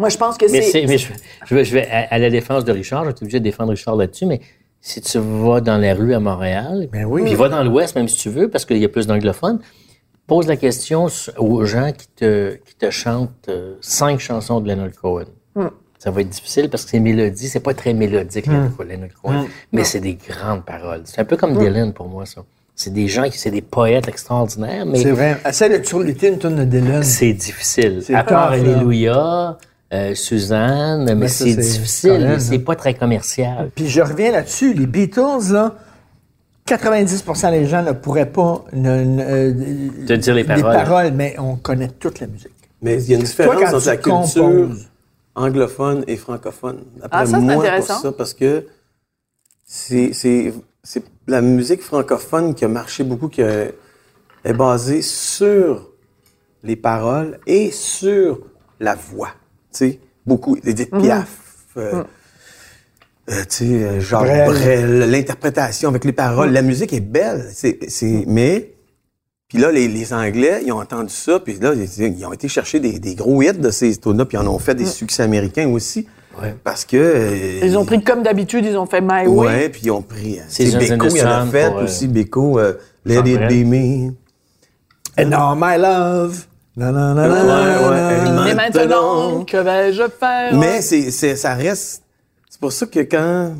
[0.02, 0.84] moi, je pense que Mais, c'est.
[0.86, 1.06] mais je,
[1.46, 3.70] je vais, je vais à, à la défense de Richard, je suis obligé de défendre
[3.70, 4.40] Richard là-dessus, mais
[4.80, 7.22] si tu vas dans la rue à Montréal, Ben oui.
[7.24, 9.60] puis va dans l'Ouest, même si tu veux, parce qu'il y a plus d'anglophones,
[10.26, 11.06] pose la question
[11.38, 15.26] aux gens qui te, qui te chantent euh, cinq chansons de Leonard Cohen.
[15.54, 15.68] Hmm.
[16.00, 18.54] Ça va être difficile parce que ces mélodies, c'est pas très mélodique, Hmm.
[18.54, 21.02] Leonard Leonard Cohen, mais c'est des grandes paroles.
[21.04, 22.42] C'est un peu comme Dylan pour moi, ça.
[22.74, 25.36] C'est des gens qui, c'est des poètes extraordinaires, mais C'est vrai.
[25.48, 27.02] Essaye de une de Dylan.
[27.04, 28.00] c'est difficile.
[28.02, 28.50] C'est À part.
[28.52, 29.58] Alléluia,
[29.92, 32.36] euh, Suzanne, mais c'est difficile.
[32.38, 32.60] C'est hein.
[32.60, 33.70] pas très commercial.
[33.74, 35.74] Puis je reviens là-dessus, les Beatles, là,
[36.66, 40.62] 90% des gens ne pourraient pas ne- ne- euh, Te dire les paroles.
[40.62, 42.52] paroles, mais on connaît toute la musique.
[42.80, 44.88] Mais il y a une différence Toi, entre la tu culture composes.
[45.34, 46.84] anglophone et francophone.
[47.02, 47.94] Après Ah, ça, c'est moi, intéressant.
[47.94, 48.66] pour ça, parce que
[49.64, 50.52] c'est,
[51.26, 53.66] la musique francophone qui a marché beaucoup, qui a-
[54.44, 55.90] est basée sur
[56.64, 58.40] les paroles et sur
[58.80, 59.30] la voix.
[59.72, 60.56] Tu sais, beaucoup.
[60.64, 61.28] Edith Piaf,
[61.76, 62.04] euh,
[63.30, 64.50] euh, tu sais, euh, Jacques Brel.
[64.50, 66.52] Brel, l'interprétation avec les paroles.
[66.52, 68.74] La musique est belle, c'est, c'est, mais
[69.48, 72.48] puis là, les, les Anglais, ils ont entendu ça, puis là, ils, ils ont été
[72.48, 75.22] chercher des, des gros hits de ces tunes-là, puis ils en ont fait des succès
[75.22, 76.06] américains aussi.
[76.64, 76.96] Parce que...
[76.96, 79.28] euh, Ils ont pris comme d'habitude, ils ont fait My Way.
[79.28, 80.38] Ouais, puis ils ont pris...
[80.38, 82.72] euh, C'est Beko, il en a fait pour, aussi, Beko, euh,
[83.04, 83.40] Let It.
[83.48, 84.12] Be Me.
[85.18, 86.46] And now my love.
[86.76, 90.54] Et maintenant, que vais-je faire?
[90.54, 92.02] Mais c'est, c'est, ça reste...
[92.48, 93.54] C'est pour ça que quand...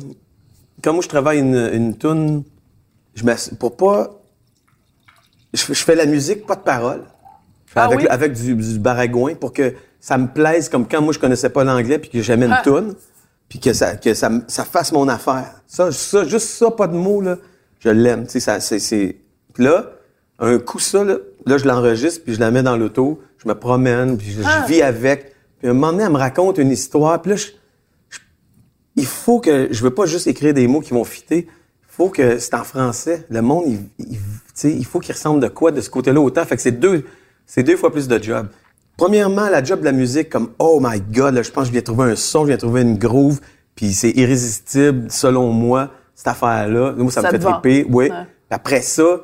[0.83, 2.43] Quand moi, je travaille une, une tune,
[3.15, 3.23] je
[3.55, 4.09] pour pas...
[5.53, 7.03] Je, je fais la musique, pas de paroles.
[7.75, 8.07] Ah avec, oui?
[8.07, 11.63] avec du, du baragouin pour que ça me plaise comme quand moi je connaissais pas
[11.63, 12.61] l'anglais puis que j'aimais une Ah.
[12.63, 12.93] toune
[13.49, 15.61] puis que ça que ça, ça fasse mon affaire.
[15.65, 17.37] Ça, ça juste ça pas de mots là,
[17.79, 19.15] je l'aime, tu sais ça c'est c'est
[19.53, 19.85] Puis là
[20.37, 23.53] un coup ça là, là je l'enregistre puis je la mets dans l'auto, je me
[23.55, 24.65] promène puis je, je Ah.
[24.67, 25.33] vis avec.
[25.59, 27.47] Puis à un moment donné, elle me raconte une histoire puis là je,
[28.09, 28.19] je-
[28.95, 31.47] il faut que je veux pas juste écrire des mots qui vont fitter.
[31.47, 33.25] Il faut que c'est en français.
[33.29, 36.43] Le monde, il, faut qu'il ressemble de quoi de ce côté-là autant.
[36.43, 37.05] Fait que c'est deux,
[37.45, 38.47] c'est deux fois plus de job.
[38.97, 41.71] Premièrement, la job de la musique, comme oh my god, là, je pense que je
[41.73, 43.41] viens trouver un son, je viens trouver une groove,
[43.75, 46.93] puis c'est irrésistible selon moi cette affaire-là.
[46.97, 47.85] Moi, ça, Ça me fait triper.
[47.89, 48.05] Oui.
[48.09, 48.11] Ouais.
[48.49, 49.21] Après ça,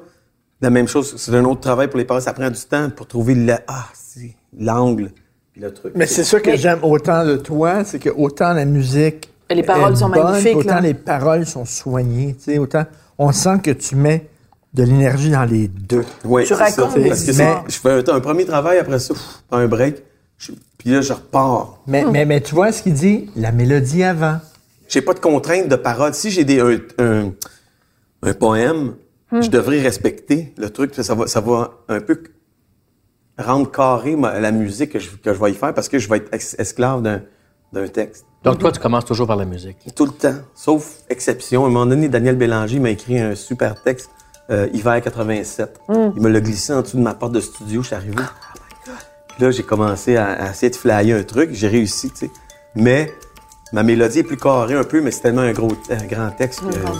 [0.61, 2.19] la même chose, c'est un autre travail pour les parents.
[2.19, 5.11] Ça prend du temps pour trouver le, ah, c'est l'angle,
[5.53, 5.93] puis le truc.
[5.95, 9.29] Mais c'est ça que j'aime autant de toi, c'est que autant la musique.
[9.51, 10.81] Les paroles est sont bonne, magnifiques, Autant là.
[10.81, 12.35] les paroles sont soignées.
[12.37, 12.85] tu sais, Autant
[13.17, 14.27] on sent que tu mets
[14.73, 16.05] de l'énergie dans les deux.
[16.23, 16.57] Oui, Tu ça.
[16.57, 20.03] racontes Parce que c'est- je fais un, un premier travail après ça, pff, un break,
[20.37, 21.79] je- puis là je repars.
[21.87, 24.37] Mais, mais, mais tu vois ce qu'il dit, la mélodie avant.
[24.87, 26.13] J'ai pas de contrainte de parole.
[26.13, 27.31] Si j'ai des un, un,
[28.21, 28.93] un poème,
[29.31, 29.41] Hmm.
[29.41, 30.95] je devrais respecter le truc.
[30.95, 32.23] Ça va, ça va un peu
[33.37, 36.17] rendre carré la musique que je, que je vais y faire parce que je vais
[36.17, 37.21] être esclave d'un
[37.73, 38.25] d'un texte.
[38.43, 39.77] Donc, toi, tu commences toujours par la musique.
[39.95, 41.65] Tout le temps, sauf exception.
[41.65, 44.09] À un moment donné, Daniel Bélanger m'a écrit un super texte,
[44.49, 45.79] euh, Hiver 87.
[45.87, 46.11] Hmm.
[46.15, 48.23] Il me l'a glissé en dessous de ma porte de studio, je suis arrivé.
[49.29, 52.31] Puis là, j'ai commencé à, à essayer de flyer un truc, j'ai réussi, tu sais.
[52.75, 53.11] Mais
[53.73, 56.61] ma mélodie est plus carrée un peu, mais c'est tellement un gros, un grand texte
[56.61, 56.99] que grand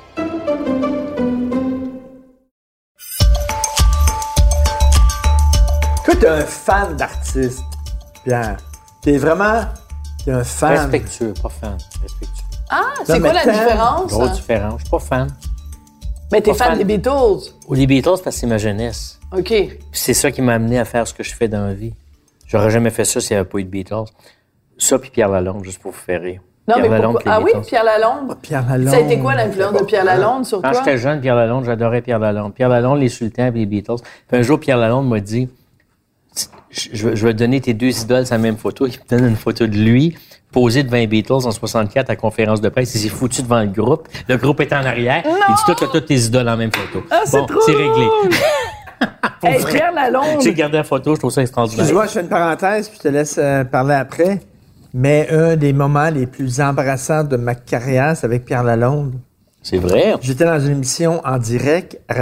[6.11, 7.63] Toi, t'es un fan d'artiste,
[8.25, 8.57] Pierre.
[9.01, 9.61] T'es vraiment
[10.25, 10.77] t'es un fan.
[10.77, 11.77] Respectueux, pas fan.
[12.01, 12.45] Respectueux.
[12.69, 14.11] Ah, c'est quoi la différence?
[14.11, 14.73] Grosse différence.
[14.77, 15.27] Je suis pas fan.
[16.31, 16.77] Mais t'es fan fan.
[16.77, 17.51] des Beatles?
[17.67, 19.19] Ou les Beatles, parce que c'est ma jeunesse.
[19.35, 19.53] OK.
[19.91, 21.93] C'est ça qui m'a amené à faire ce que je fais dans la vie.
[22.47, 24.05] J'aurais jamais fait ça s'il n'y avait pas eu de Beatles.
[24.77, 26.41] Ça, puis Pierre Lalonde, juste pour vous faire rire.
[26.67, 27.31] Non, Pierre mais Lalonde, pourquoi?
[27.31, 27.61] les Ah oui.
[27.65, 28.37] Pierre Lalonde?
[28.41, 28.89] Pierre Lalonde.
[28.89, 30.81] Ça a été quoi l'influence de Pierre Lalonde sur Quand toi?
[30.85, 32.53] j'étais jeune, Pierre Lalonde, j'adorais Pierre Lalonde.
[32.53, 33.95] Pierre Lalonde, les Sultans et les Beatles.
[34.27, 35.49] Puis un jour, Pierre Lalonde m'a dit,
[36.69, 38.87] je, je vais- donner tes deux idoles la même photo.
[38.87, 40.17] Il me donne une photo de lui,
[40.51, 42.95] posé devant les Beatles en 64 à conférence de presse.
[42.95, 44.07] Il s'est foutu devant le groupe.
[44.27, 45.23] Le groupe est en arrière.
[45.25, 47.05] Il dit, toi, t'as toutes tes idoles en même photo.
[47.11, 48.07] Ah, c'est bon, trop c'est réglé.
[49.43, 50.41] Hey, Pierre Lalonde.
[50.43, 51.81] J'ai gardé la photo, je trouve ça extraordinaire.
[51.83, 54.39] Excuse-moi, je fais une parenthèse, puis je te laisse euh, parler après.
[54.93, 59.15] Mais un des moments les plus embarrassants de ma carrière, c'est avec Pierre Lalonde.
[59.63, 60.13] C'est vrai?
[60.21, 62.13] J'étais dans une émission en direct à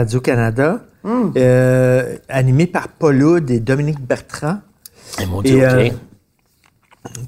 [1.03, 4.59] Radio-Canada, euh, animée par Paul Oud et Dominique Bertrand,
[5.21, 5.71] Eh, mon Dieu, Et, OK.
[5.71, 5.89] euh,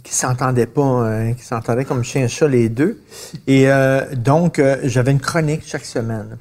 [0.03, 3.01] qui s'entendaient pas, euh, qui s'entendaient comme chien et chat les deux.
[3.47, 6.37] Et euh, donc, euh, j'avais une chronique chaque semaine.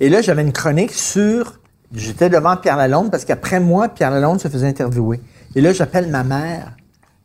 [0.00, 1.58] Et là, j'avais une chronique sur...
[1.94, 5.20] J'étais devant Pierre Lalonde parce qu'après moi, Pierre Lalonde se faisait interviewer.
[5.54, 6.72] Et là, j'appelle ma mère,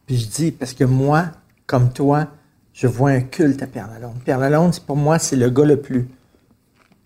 [0.06, 1.26] puis je dis, parce que moi,
[1.66, 2.28] comme toi,
[2.74, 4.20] je vois un culte à Pierre Lalonde.
[4.24, 6.08] Pierre Lalonde, pour moi, c'est le gars le plus...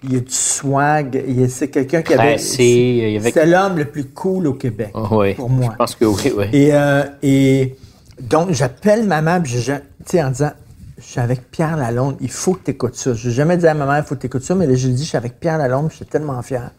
[0.07, 2.37] Il y a du swag, c'est quelqu'un qui avait...
[2.37, 5.33] Y avait- C'était l'homme le plus cool au Québec, Ah, oui.
[5.33, 5.69] pour moi.
[5.73, 6.45] Je pense que oui, oui.
[6.53, 7.75] Et, euh, et
[8.21, 10.51] donc, j'appelle maman, je, je- en disant,
[10.97, 13.13] je suis avec Pierre Lalonde, il faut que tu écoutes ça.
[13.13, 14.87] Je n'ai jamais dit à maman, il faut que tu écoutes ça, mais là, je
[14.87, 16.71] lui dis, je suis avec Pierre Lalonde, puis j'étais tellement fier.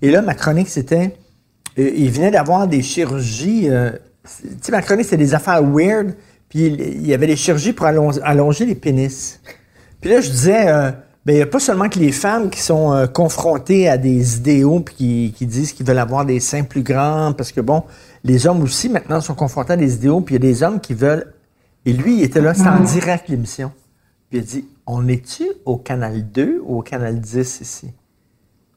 [0.00, 1.14] Et là, ma chronique, c'était,
[1.78, 3.90] euh, il venait d'avoir des chirurgies, euh,
[4.40, 6.14] tu sais, ma chronique, c'était des affaires weird,
[6.48, 9.40] puis il, y avait des chirurgies pour allon- allonger les pénis.
[10.00, 10.68] Puis là, je disais,
[11.24, 14.36] ben, il n'y a pas seulement que les femmes qui sont euh, confrontées à des
[14.38, 17.84] idéaux puis qui, qui disent qu'ils veulent avoir des seins plus grands, parce que bon,
[18.24, 20.80] les hommes aussi maintenant sont confrontés à des idéaux, puis il y a des hommes
[20.80, 21.32] qui veulent.
[21.86, 23.72] Et lui, il était là, c'était en direct l'émission.
[24.30, 27.90] Puis il a dit On est-tu au canal 2 ou au canal 10 ici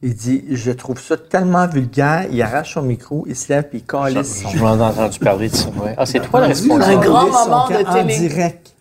[0.01, 2.25] Il dit Je trouve ça tellement vulgaire.
[2.31, 5.19] Il arrache son micro, il se lève, puis il calisse son Je m'en ai entendu
[5.19, 5.69] parler de ça.
[5.83, 5.93] ouais.
[5.97, 7.03] Ah, c'est toi le Un responsable.
[7.05, 8.15] grand calisse son moment de télé.
[8.15, 8.74] En direct.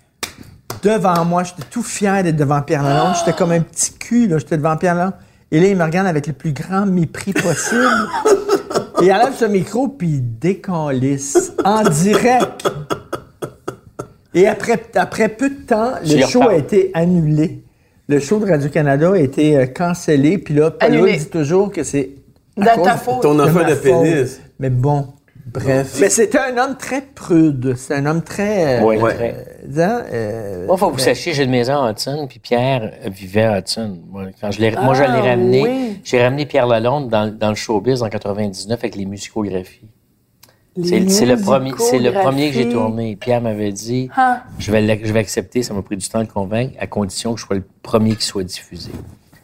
[0.85, 3.15] Devant moi, j'étais tout fier d'être devant Pierre Lalonde.
[3.19, 4.37] J'étais comme un petit cul, là.
[4.39, 5.15] J'étais devant Pierre Lalonde.
[5.51, 8.09] Et là, il me regarde avec le plus grand mépris possible.
[9.01, 12.69] Et il enlève ce micro, puis il décalisse en direct.
[14.35, 17.65] Et après, après peu de temps, le show a été annulé.
[18.09, 20.39] Le show de Radio-Canada a été euh, cancellé.
[20.39, 22.11] Puis là, Paul dit toujours que c'est...
[22.59, 23.23] à De ta cause faute.
[23.23, 24.03] Ton affaire ma de faute.
[24.03, 24.41] pénis.
[24.59, 25.07] Mais bon,
[25.55, 25.97] bref.
[26.01, 27.75] Mais c'était un homme très prude.
[27.77, 28.81] C'est un homme très...
[28.81, 29.15] euh, Oui, Ouais.
[29.15, 29.47] très.
[29.67, 33.09] disant, euh, Moi, faut que vous sachiez, j'ai une maison à Hudson, puis Pierre euh,
[33.09, 33.99] vivait à Hudson.
[34.11, 35.63] Moi, quand je l'ai, moi, je l'ai Ah, ramené.
[35.63, 36.01] oui.
[36.05, 39.87] J'ai ramené Pierre Lalonde dans, dans le showbiz en 99 avec les musicographies.
[40.83, 43.15] C'est, le premier, c'est le premier que j'ai tourné.
[43.15, 44.43] Pierre m'avait dit, Ah.
[44.59, 47.33] je vais, je vais accepter, ça m'a pris du temps de le convaincre, à condition
[47.35, 48.91] que je sois le premier qui soit diffusé.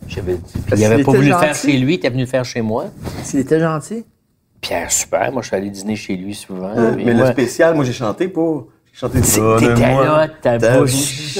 [0.08, 0.36] J'avais
[0.76, 2.62] il avait qu'il pas voulu le faire chez lui, il était venu le faire chez
[2.62, 2.86] moi.
[3.22, 4.04] S'il était gentil.
[4.60, 5.32] Pierre, super.
[5.32, 6.72] Moi, je suis allé dîner chez lui souvent.
[6.94, 8.68] Puis Mais moi, le spécial, moi, j'ai chanté pour.
[8.92, 11.38] J'ai chanté c'est- Donne-moi t'étais là, ta ta bouche.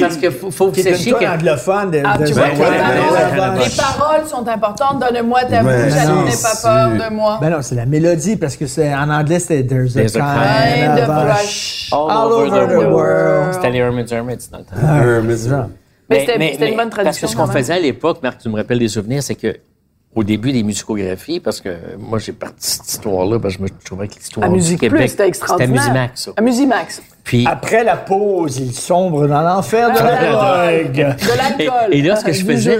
[0.00, 1.24] Parce que, faut, faut que vous sachiez que.
[1.26, 2.56] anglophone de, Ah, tu vois, les,
[3.76, 4.98] paroles, sont importantes.
[5.00, 7.38] Donne-moi ta bouche, elle n'aie pas peur de moi.
[7.40, 10.98] Ben non, c'est la mélodie, parce que c'est en anglais, c'était There's a kind Kind
[10.98, 11.90] of of a rush.
[11.92, 13.54] All, over, the, world.
[13.54, 14.76] C'était les Hermits Hermits dans le temps.
[16.08, 18.38] Mais c'est- Mais c'était- une bonne Parce que traduction, ce qu'on faisait à l'époque, Marc,
[18.38, 19.54] tu me rappelles des souvenirs, c'est que
[20.14, 23.64] au début des musicographies, parce que moi j'ai parti de cette histoire-là, parce que je
[23.64, 25.68] me trouvais que l'histoire du Musique Québec, Plus, c'était extraordinaire.
[25.80, 26.32] C'était Musimax, ça.
[26.36, 27.02] À Musimax.
[27.24, 30.92] Puis Après la pause, il sombre dans l'enfer de la drogue.
[30.92, 31.94] De Et, l'alcool.
[31.94, 32.78] et là, ce que je faisais,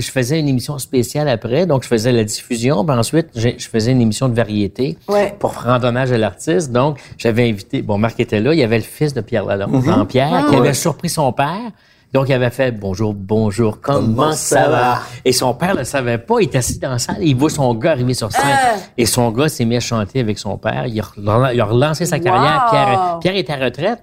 [0.00, 3.92] je faisais une émission spéciale après, donc je faisais la diffusion, puis ensuite je faisais
[3.92, 5.34] une émission de variété Ouais.
[5.38, 6.70] pour rendre hommage à l'artiste.
[6.72, 9.82] Donc j'avais invité, bon Marc était là, il y avait le fils de Pierre Lalonde,
[9.84, 10.50] Jean-Pierre, Ah.
[10.50, 11.70] qui avait surpris son père.
[12.14, 15.02] Donc, il avait fait bonjour, bonjour, comment ça va?
[15.24, 16.36] Et son père ne le savait pas.
[16.40, 18.42] Il est assis dans la salle et il voit son gars arriver sur scène.
[18.46, 18.76] Ah.
[18.96, 20.86] Et son gars s'est mis à chanter avec son père.
[20.86, 22.66] Il a, rela- il a relancé sa carrière.
[22.66, 22.70] Wow.
[22.70, 23.98] Pierre, Pierre était à retraite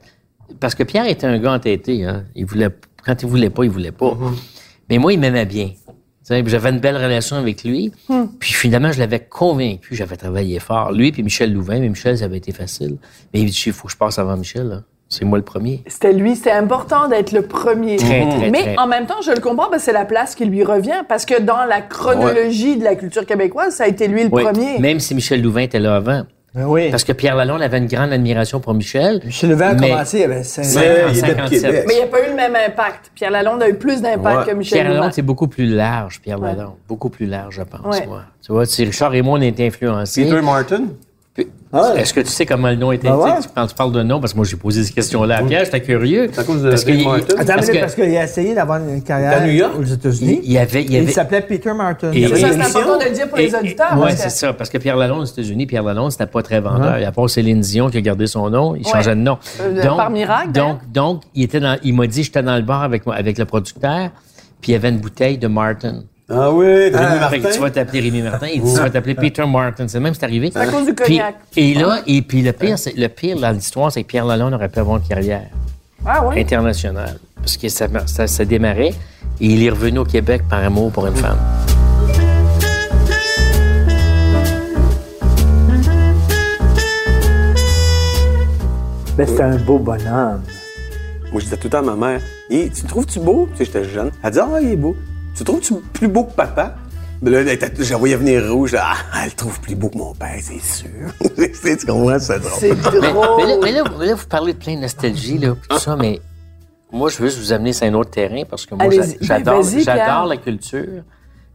[0.60, 2.04] parce que Pierre était un gars entêté.
[2.04, 2.26] Hein.
[2.36, 2.68] Il voulait,
[3.06, 4.14] quand il voulait pas, il voulait pas.
[4.90, 5.70] Mais moi, il m'aimait bien.
[6.30, 7.94] J'avais une belle relation avec lui.
[8.40, 9.96] Puis finalement, je l'avais convaincu.
[9.96, 10.92] J'avais travaillé fort.
[10.92, 11.80] Lui puis Michel Louvain.
[11.80, 12.98] Mais Michel, ça avait été facile.
[13.34, 14.68] Mais il dit, il faut que je passe avant Michel.
[14.68, 14.82] Là.
[15.14, 15.84] C'est moi le premier.
[15.88, 17.98] C'était lui, c'était important d'être le premier.
[17.98, 18.78] Très, très, Mais très.
[18.80, 21.04] en même temps, je le comprends parce que c'est la place qui lui revient.
[21.10, 24.44] Parce que dans la chronologie de la culture québécoise, ça a été lui le Oui,
[24.44, 24.80] premier.
[24.80, 26.24] Même si Michel Louvain était là avant.
[26.56, 26.90] Ben oui.
[26.92, 29.22] Parce que Pierre Lalonde avait une grande admiration pour Michel.
[29.26, 31.08] Michel Levin a Mais- commencé, il avait 5 Mais- ans.
[31.12, 31.62] il était de 57.
[31.62, 31.84] Québec.
[31.88, 33.12] Mais il n'y a pas eu le même impact.
[33.14, 34.52] Pierre Lalonde a eu plus d'impact Ouais.
[34.54, 34.94] que Michel Pierre.
[34.94, 36.54] Lalonde, c'est beaucoup plus large, Pierre Ouais.
[36.56, 36.74] Lalonde.
[36.88, 38.06] Beaucoup plus large, je pense, Ouais.
[38.08, 38.22] moi.
[38.46, 40.24] Tu vois, Richard et moi, on a été influencés.
[40.26, 40.84] Peter Martin?
[41.74, 42.02] Ah ouais.
[42.02, 43.10] Est-ce que tu sais comment le nom était?
[43.10, 43.36] Ouais?
[43.38, 45.44] tu sais, Quand tu parles de nom, parce que moi, j'ai posé ces questions-là à
[45.44, 46.30] Pierre, j'étais curieux.
[46.32, 47.36] C'est à cause de Parce qu'il- Martin?
[47.38, 49.74] Attends, parce mais que- parce qu'il a essayé d'avoir une carrière À New York?
[49.80, 50.42] aux il, États-Unis.
[50.44, 50.84] il y avait...
[50.84, 52.12] Il y Et avait il s'appelait Peter Martin.
[52.12, 53.98] Et- Il c'est important de le dire pour les auditeurs.
[53.98, 54.52] Oui, c'est ça.
[54.54, 56.96] Parce que Pierre Lalonde aux États-Unis, Pierre Lalonde, c'était pas très vendeur.
[57.08, 59.38] À part Céline Dion qui a gardé son nom, il changeait de nom.
[59.62, 62.84] Euh, par miracle, Donc, donc, il était dans, il m'a dit, j'étais dans le bar
[62.84, 64.10] avec, moi- avec le producteur,
[64.60, 66.04] puis il y avait une bouteille de Martin.
[66.34, 67.40] Ah oui, Rémi Fait Martin?
[67.40, 68.48] que tu vas t'appeler Rémi Martin.
[68.54, 69.88] Il dit, tu vas t'appeler Peter Martin.
[69.88, 70.50] C'est même, c'est arrivé.
[70.54, 71.36] C'est à cause du Puis- cognac.
[71.58, 74.54] et là, et puis le pire, c'est, le pire dans l'histoire, c'est que Pierre Lalonde
[74.54, 75.48] aurait pu avoir une carrière
[76.06, 76.40] Ah oui.
[76.40, 77.18] internationale.
[77.36, 78.94] Parce que ça, ça, ça démarrait.
[79.42, 81.38] Et il est revenu au Québec par amour pour une femme.
[89.18, 90.42] Ben, c'était un beau bonhomme.
[91.32, 93.48] Moi, je disais tout le temps à ma mère, Hé, tu trouves-tu beau?
[93.52, 94.12] Tu sais, j'étais jeune.
[94.24, 94.96] Elle disait, ah, il est beau.
[95.36, 96.76] Tu trouves-tu plus beau que papa?
[97.22, 98.76] Mais là, la voyais venir rouge.
[98.78, 100.90] Ah, elle le trouve plus beau que mon père, c'est sûr.
[101.36, 102.18] tu sais, tu comprends?
[102.20, 102.52] C'est drôle.
[102.60, 103.38] C'est Mais, mais là, drôle.
[103.38, 106.20] mais là, mais là, vous parlez de plein de nostalgie, là, tout ça, mais
[106.92, 108.90] moi, je veux juste vous amener sur un autre terrain parce que moi,
[109.22, 111.04] j'adore, j'adore la culture.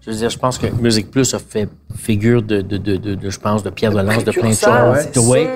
[0.00, 3.14] Je veux dire, je pense que Musique Plus a fait figure de, de, de, de,
[3.16, 5.08] de, je pense, de pierre de lance, de plein de choses.
[5.12, 5.50] c'est Ouais.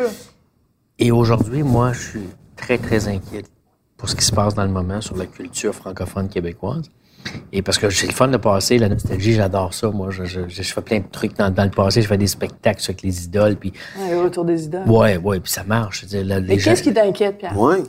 [0.98, 3.44] Et aujourd'hui, moi, je suis très, très inquiet
[3.96, 6.90] pour ce qui se passe dans le moment sur la culture francophone québécoise.
[7.52, 9.90] Et parce que j'ai le fun de passer, la nostalgie, j'adore ça.
[9.90, 12.00] Moi, je, je, je fais plein de trucs dans, dans le passé.
[12.02, 13.56] Je fais des spectacles avec les idoles.
[13.56, 14.88] Puis, Ouais, le retour des idoles.
[14.88, 16.04] ouais, ouais, puis ça marche.
[16.06, 17.59] Dire, là, les Mais gens- qu'est-ce qui t'inquiète, Pierre?
[17.59, 17.83] Ouais.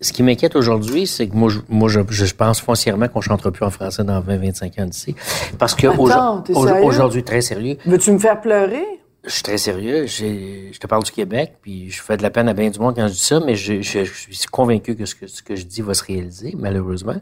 [0.00, 3.50] ce qui m'inquiète aujourd'hui, c'est que moi, je, moi, je, je pense foncièrement qu'on chantera
[3.50, 5.14] plus en français dans 20-25 ans d'ici.
[5.58, 8.84] Parce que Attends, au- aujourd'hui, très sérieux, Veux-tu me faire pleurer?
[9.24, 10.06] je suis très sérieux.
[10.06, 12.94] Je te parle du Québec, puis je fais de la peine à bien du monde
[12.94, 15.56] quand je dis ça, mais je, je- je suis convaincu que ce, que ce que
[15.56, 17.16] je dis va se réaliser, malheureusement.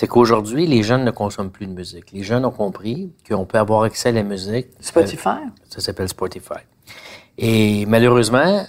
[0.00, 2.10] C'est qu'aujourd'hui, les jeunes ne consomment plus de musique.
[2.12, 4.68] Les jeunes ont compris qu'on peut avoir accès à la musique.
[4.80, 5.40] Spotify?
[5.68, 6.62] Ça s'appelle Spotify.
[7.36, 8.64] Et malheureusement,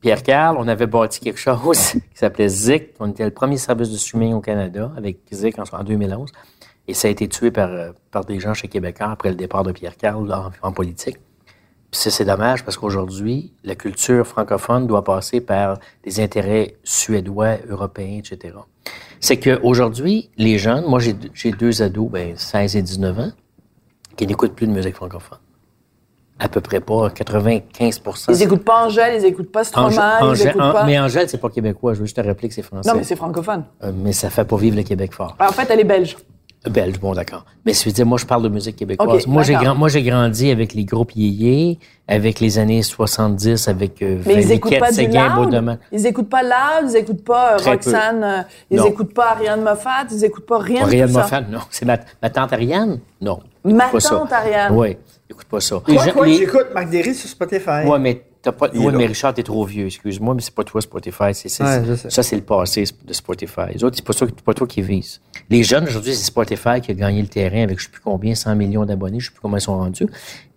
[0.00, 2.88] Pierre Carl, on avait bâti quelque chose qui s'appelait Zik.
[2.98, 6.32] On était le premier service de streaming au Canada avec Zik en, en 2011.
[6.88, 9.62] Et ça a été tué par, euh, par des gens chez Québécois après le départ
[9.62, 11.18] de Pierre Carl en, en politique.
[11.94, 18.54] C'est dommage parce qu'aujourd'hui, la culture francophone doit passer par des intérêts suédois, européens, etc.
[19.20, 23.30] C'est qu'aujourd'hui, les jeunes, moi j'ai deux- ados, ben, 16 et 19 ans,
[24.16, 25.38] qui n'écoutent plus de musique francophone.
[26.38, 29.90] À peu près pas, 95% Ils écoutent pas Angèle, ils écoutent pas Stromae,
[30.22, 30.84] Angèle- ils pas...
[30.84, 31.92] Mais Angèle, c'est pas québécois.
[31.94, 32.88] Je veux juste te rappeler que c'est français.
[32.90, 33.64] Non, mais c'est francophone.
[33.84, 35.36] Euh, mais ça fait pas vivre le Québec fort.
[35.38, 36.16] En fait, elle est belge.
[36.70, 37.44] Belge, bon, d'accord.
[37.66, 39.26] Mais je veux dire, moi, je parle de musique québécoise.
[39.26, 44.00] Moi, j'ai grand- moi, j'ai grandi avec les groupes yéyés, avec les années 70, avec
[44.00, 45.78] euh, Mais ils écoutent pas du loud?
[45.90, 47.70] Ils écoutent pas loud, ils écoutent pas euh, Très.
[47.72, 48.84] Roxane, euh, ils Non.
[48.86, 51.20] écoutent pas Ariane Moffat, ils écoutent pas rien de Ariane tout ça?
[51.22, 51.58] Moffat, non.
[51.70, 53.00] C'est ma, ma tante Ariane?
[53.20, 53.40] Non.
[53.64, 54.10] Ma ça.
[54.10, 54.72] tante Ariane.
[54.76, 54.96] Oui,
[55.28, 55.80] écoute pas ça.
[55.84, 57.86] Toi, les- j'écoute Marc Derry sur Spotify.
[57.86, 58.68] Ouais, mais t'as pas.
[58.68, 58.90] là.
[58.92, 61.32] mais Richard, t'es trop vieux, excuse-moi, mais c'est pas toi Spotify.
[61.32, 63.72] C'est, Ouais, ça, c'est le passé de Spotify.
[63.74, 65.20] Les autres, c'est pas, ça, c'est pas toi qui vise.
[65.48, 68.34] Les jeunes, aujourd'hui, c'est Spotify qui a gagné le terrain avec je sais plus combien,
[68.34, 70.06] 100 millions d'abonnés, je sais plus comment ils sont rendus.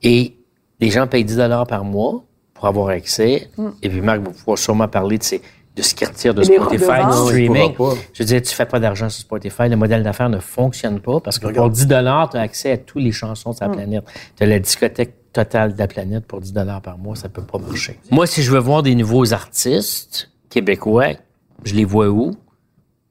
[0.04, 0.36] Et
[0.80, 3.50] les gens payent 10 par mois pour avoir accès.
[3.82, 5.42] Et puis, Marc va pouvoir sûrement parler de, ces,
[5.76, 7.74] de ce qu'il retire de Et Spotify, du il streaming.
[8.14, 11.20] Je veux dire, tu fais pas d'argent sur Spotify, le modèle d'affaires ne fonctionne pas
[11.20, 14.04] parce que pour 10 tu as accès à toutes les chansons de la planète.
[14.38, 17.58] Tu as la discothèque totale de la planète pour 10 par mois, ça peut pas
[17.58, 18.00] marcher.
[18.10, 21.10] Moi, si je veux voir des nouveaux artistes québécois,
[21.64, 22.36] je les vois où?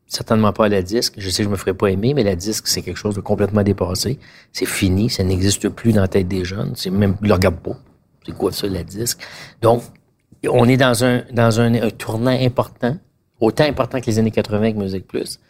[0.07, 1.15] Certainement pas à la disque.
[1.19, 3.21] Je sais que je me ferai pas aimer, mais la disque, c'est quelque chose de
[3.21, 4.19] complètement dépassé.
[4.53, 6.73] C'est fini, ça n'existe plus dans la tête des jeunes.
[6.77, 7.77] C'est même, ils le regardent pas.
[8.25, 9.19] C'est quoi ça, la disque?
[9.61, 9.83] Donc,
[10.51, 12.97] on est dans un, dans un, un tournant important,
[13.41, 15.41] autant important que les années 80 avec Musique Plus.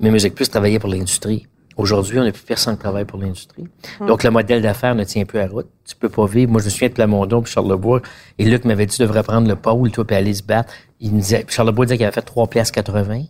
[0.00, 1.46] Mais Musique Plus travaillait pour l'industrie.
[1.78, 3.64] Aujourd'hui, on n'a plus personne qui travaille pour l'industrie.
[4.04, 5.68] Donc, le modèle d'affaires ne tient plus à route.
[5.84, 6.50] Tu peux pas vivre.
[6.50, 8.02] Moi, je me souviens de Plamondon puis Charlebois.
[8.36, 10.72] Et Luc m'avait dit, tu devrais prendre le pôle, toi, puis aller se battre.
[10.98, 13.26] Il me disait, Charlebois disait qu'il avait fait 3 piastres 80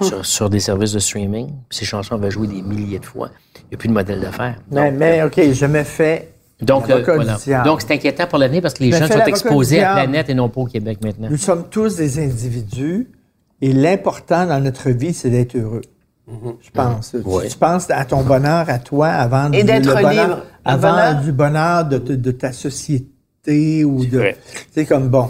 [0.00, 1.46] sur, sur des services de streaming.
[1.68, 3.30] Puis ses chansons avaient joué des milliers de fois.
[3.54, 4.56] Il n'y a plus de modèle d'affaires.
[4.72, 6.34] Mais, mais, OK, je me fais.
[6.62, 7.38] Donc, euh, voilà.
[7.64, 10.02] Donc, c'est inquiétant pour l'avenir parce que les Mais jeunes fais sont exposés à la
[10.04, 11.28] planète et non pas au Québec maintenant.
[11.30, 13.08] Nous sommes tous des individus
[13.60, 15.82] et l'important dans notre vie, c'est d'être heureux.
[16.28, 17.10] Je pense.
[17.10, 17.46] Tu- Ouais.
[17.48, 20.42] Tu, penses à ton bonheur à toi avant Et du- d'être le bonheur- libre.
[20.64, 21.20] Avant bonheur.
[21.22, 24.32] du bonheur de, de- de ta société ou de.
[24.74, 25.28] C'est comme bon.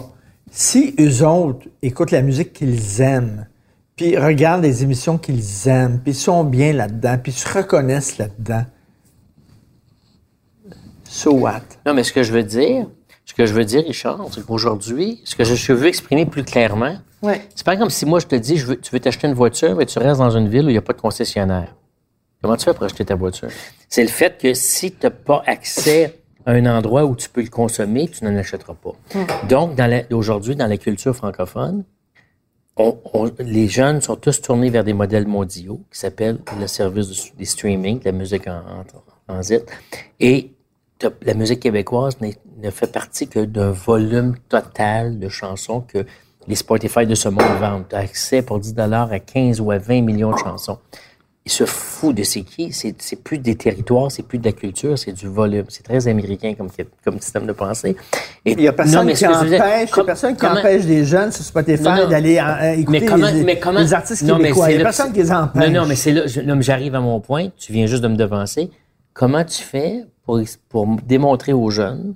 [0.49, 3.45] Si eux autres écoutent la musique qu'ils aiment,
[3.95, 8.63] puis regardent les émissions qu'ils aiment, puis sont bien là-dedans, puis se reconnaissent là-dedans,
[11.17, 11.61] so what?
[11.85, 12.87] Non, mais ce que je veux dire,
[13.25, 16.97] ce que je veux dire, Richard, c'est qu'aujourd'hui, ce que je, veux exprimer plus clairement,
[17.23, 17.41] Ouais.
[17.55, 19.75] c'est pas comme si moi je te dis, je veux, tu veux t'acheter une voiture,
[19.75, 21.73] mais tu restes dans une ville où il n'y a pas de concessionnaire.
[22.41, 23.49] Comment tu fais pour acheter ta voiture?
[23.89, 27.41] C'est le fait que si tu n'as pas accès à un endroit où tu peux
[27.41, 28.93] le consommer, tu n'en achèteras pas.
[29.49, 31.83] Donc, dans la- aujourd'hui, dans la culture francophone,
[32.77, 37.33] on- on- les jeunes sont tous tournés vers des modèles mondiaux qui s'appellent le service
[37.35, 38.83] des streaming, de la musique en, en
[39.27, 39.63] transit.
[40.19, 40.56] Et t'as-
[41.25, 45.99] la musique québécoise ne fait partie que d'un volume total de chansons que
[46.47, 47.83] les Spotify de ce monde vendent.
[47.89, 50.77] Tu as accès pour 10 à 15 ou à 20 millions de chansons.
[51.45, 52.73] Ils se foutent de c'est qui?
[52.73, 55.63] C'est plus des territoires, c'est plus de la culture, c'est du volume.
[55.69, 56.67] C'est très américain comme,
[57.05, 57.95] comme système de pensée.
[58.43, 61.05] Et, Il y a personne non, mais qui empêche, comme- personne qui comment- empêche des
[61.05, 64.71] jeunes sur Spotify d'aller euh, écouter mais comment, les, mais comment, les artistes Non, québécois.
[64.71, 65.69] Il y a personne qui les empêche.
[65.69, 67.47] Non, non, mais c'est là, je- non, mais j'arrive à mon point.
[67.57, 68.69] Tu viens juste de me devancer.
[69.17, 70.39] Comment tu fais pour,
[70.69, 72.13] pour démontrer aux jeunes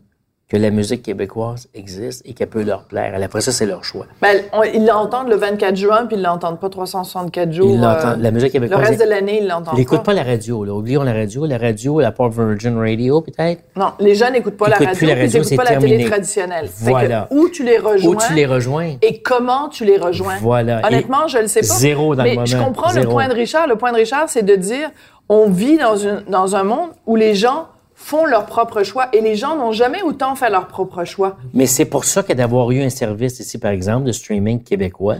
[0.47, 3.17] que la musique québécoise existe et qu'elle peut leur plaire?
[3.23, 4.05] Après ça, c'est leur choix.
[4.21, 7.71] Ben, on- ils l'entendent le 24 juin, puis ils l'entendent pas 364 jours.
[7.71, 8.19] Ils l'entendent.
[8.19, 8.85] euh, La musique le québécoise.
[8.89, 10.65] reste de l'année, ils l'entendent Ils n'écoutent pas la radio.
[10.65, 10.73] Là.
[10.73, 11.45] Oublions la radio.
[11.45, 13.63] La radio, la Pop Virgin Radio, peut-être?
[13.77, 15.77] Non, les jeunes n'écoutent pas la radio, plus la puis ils radio, n'écoutent pas la
[15.79, 16.67] télé traditionnelle.
[16.67, 17.27] Fait que Voilà.
[17.31, 18.95] où tu les rejoins Où tu les rejoins?
[19.01, 20.35] et comment tu les rejoins?
[20.41, 20.81] Voilà.
[20.85, 21.65] Honnêtement, je ne sais pas.
[21.67, 22.67] Zéro dans mais le je moment.
[22.67, 23.67] comprends le point de Richard.
[23.67, 24.89] Le point de Richard, c'est de dire
[25.33, 29.21] on vit dans, une, dans un monde où les gens font leur propre choix et
[29.21, 31.37] les gens n'ont jamais autant fait leur propre choix.
[31.53, 35.17] Mais c'est pour ça que d'avoir eu un service ici, par exemple, de streaming québécois,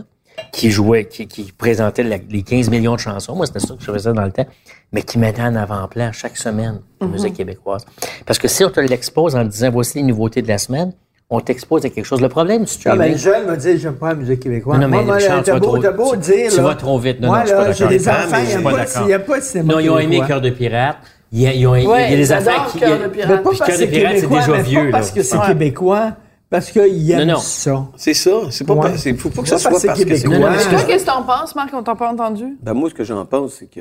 [0.51, 3.81] qui jouait, qui, qui présentait la- les 15 millions de chansons, moi c'était ça que
[3.83, 4.45] je faisais dans le temps,
[4.91, 7.13] mais qui mettait en avant-plan chaque semaine la Mhm.
[7.13, 7.85] musique québécoise.
[8.25, 10.91] Parce que si on te l'expose en disant voici les nouveautés de la semaine,
[11.33, 12.21] on t'expose à quelque chose.
[12.21, 14.77] Le problème du Ah, streaming, ben, le jeune va dire, j'aime pas la musique québécoise.
[14.79, 16.57] Non, non, mais moi, Richard, tu t'as vas beau, trop- t'as beau tu- dire, tu
[16.57, 17.19] là, vas trop vite.
[17.21, 18.47] Non, moi, non, je suis là, pas j'ai des Ah, enfants, mais il je n'y
[18.51, 19.01] suis a, pas de- d'accord.
[19.05, 20.21] il y a pas de cinéma non, ils ont aimé.
[20.27, 20.97] Cœur de pirate.
[21.31, 22.79] Il y a, ils ont, il y a Ouais, des j'adore affaires qui.
[22.79, 23.29] Cœur de pirate.
[23.29, 24.85] Mais pas Puis parce Cœur que de c'est pirate, c'est québécois, déjà mais vieux, pas
[24.85, 24.91] là.
[24.91, 25.45] parce que c'est Ouais.
[25.47, 26.11] québécois,
[26.49, 27.39] parce qu'ils aiment Non, non.
[27.39, 27.83] ça.
[27.95, 28.31] C'est ça.
[28.49, 28.81] C'est pas, Ouais.
[28.91, 30.37] pas- c'est- faut pas que ça soit parce c'est que c'est québécois.
[30.69, 31.69] Toi, qu'est-ce que t'en penses, Marc?
[31.73, 32.57] On t'a pas entendu?
[32.61, 33.79] Ben, moi, ce que j'en pense, c'est que.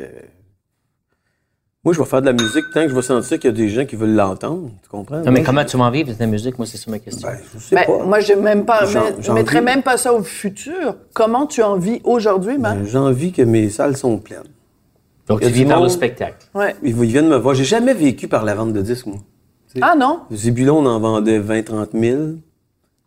[1.83, 3.57] Moi, je vais faire de la musique tant que je vais sentir qu'il y a
[3.57, 4.71] des gens qui veulent l'entendre.
[4.83, 5.17] Tu comprends?
[5.21, 6.59] Non, mais Moi, comment tu vas en vivre de ta musique?
[6.59, 7.27] Moi, c'est ça ma question.
[7.27, 8.05] Ben, je sais Ben, pas.
[8.05, 9.65] moi, je même pas, J'en- je j'en mettrais vis.
[9.65, 10.97] même pas ça au futur.
[11.15, 12.77] Comment tu en vis aujourd'hui, Marc?
[12.77, 14.43] Ben, J'ai envie que mes salles sont pleines.
[15.27, 16.37] Donc, tu vis par le spectacle.
[16.55, 16.77] Ouais.
[16.83, 17.55] Ils, ils viennent me voir.
[17.55, 19.19] J'ai jamais vécu par la vente de disques, moi.
[19.81, 20.21] Ah non?
[20.31, 22.19] Zébulon, on en vendait 20, 30 000.
[22.25, 22.41] Tu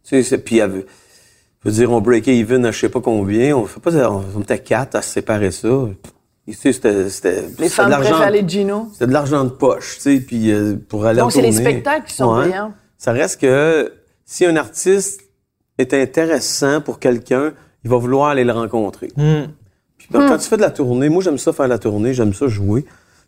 [0.03, 0.85] sais, c'est- puis, avait-
[1.63, 3.55] je veux dire, on breakait even à je sais pas combien.
[3.55, 5.67] On fait pas, on, on était quatre à se séparer ça.
[6.51, 8.09] C'était, c'était, Les femmes l'argent.
[8.11, 8.89] préfèrent les Gino.
[8.91, 12.07] C'était de l'argent de poche, tu sais, puis euh, pour aller Donc, c'est les spectacles
[12.07, 12.49] qui sont Ouais.
[12.49, 12.73] payants.
[12.97, 13.93] Ça reste que
[14.25, 15.21] si un artiste
[15.77, 19.07] est intéressant pour quelqu'un, il va vouloir aller le rencontrer.
[19.97, 22.33] Puis donc, quand tu fais de la tournée, moi j'aime ça faire la tournée, j'aime
[22.33, 22.85] ça jouer.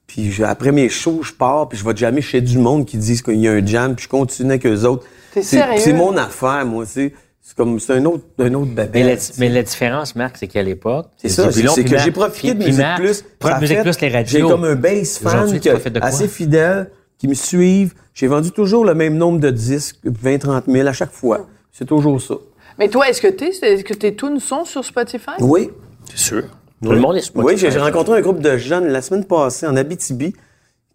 [0.08, 3.22] Puis après mes shows, je pars, puis je vais jammer chez du monde qui disent
[3.22, 5.06] qu'il y a un jam, puis je continue avec eux autres.
[5.34, 5.80] T'es C'est- sérieux?
[5.82, 7.14] C'est mon affaire, moi, tu sais.
[7.48, 10.64] C'est comme, c'est un autre, un autre Mais la, mais la différence, Marc, c'est qu'à
[10.64, 13.24] l'époque, C'est ça, c'est que j'ai profité de Musique Marc, Plus.
[13.38, 14.40] pro- Ça a Musique fait- Plus, les radios.
[14.40, 16.90] J'ai comme un base fan que- assez fidèle,
[17.20, 17.94] qui me suivent.
[18.16, 21.46] J'ai vendu toujours le même nombre de disques, 20, 30 000 à chaque fois.
[21.72, 22.34] C'est toujours ça.
[22.80, 25.30] Mais toi, est-ce que, t'es, est-ce que tes tunes sont sur Spotify?
[25.40, 25.70] Oui.
[26.10, 26.44] C'est sûr.
[26.84, 27.54] Tout le monde est Spotify.
[27.54, 30.34] Oui, j'ai j'ai rencontré un groupe de jeunes la semaine passée en Abitibi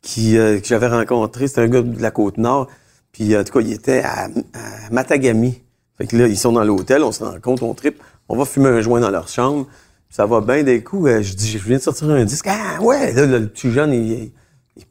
[0.03, 1.47] qui, euh, que j'avais rencontré.
[1.47, 2.67] C'était un gars de la Côte-Nord.
[3.13, 5.63] Puis, en tout cas, il était à, à Matagami.
[6.01, 8.03] Fait que là, ils sont dans l'hôtel, on se rencontre, on tripe.
[8.31, 9.67] On va fumer un joint dans leur chambre.
[10.09, 11.11] Ça va bien des coups.
[11.11, 12.47] euh, je dis, je viens de sortir un disque.
[12.49, 13.13] Ah, ouais!
[13.13, 14.33] Là, le petit jeune, il,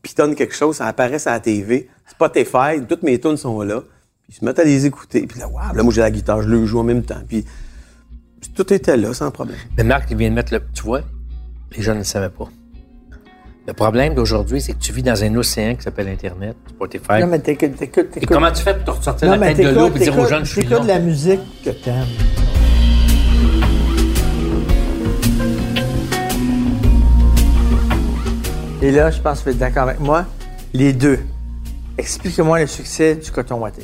[0.03, 1.89] pitonne quelque chose, ça apparaît sur la TV.
[2.05, 3.81] Spotify, toutes mes tunes sont là.
[4.21, 5.25] Puis ils se mettent à les écouter.
[5.25, 5.73] Puis là, waouh!
[5.73, 7.21] Là, moi, j'ai la guitare, je le joue en même temps.
[7.27, 7.43] Puis
[8.53, 9.57] tout était là, sans problème.
[9.77, 10.61] Mais Marc, il vient de mettre le.
[10.75, 11.01] Tu vois,
[11.75, 12.49] les gens ne le savaient pas.
[13.67, 17.19] Le problème d'aujourd'hui, c'est que tu vis dans un océan qui s'appelle Internet, Spotify.
[17.21, 18.29] Non, mais t'écoutes, t'écoutes, Et t'écoutes.
[18.29, 20.45] comment tu fais pour te ressortir Non, la tête de l'eau et dire aux jeunes,
[20.45, 20.79] je suis là?
[20.85, 22.05] la musique que t'aimes.
[28.81, 30.25] Et là, je pense que tu vas être d'accord avec moi.
[30.73, 31.19] Les deux.
[31.97, 33.81] Explique-moi le succès du coton watté.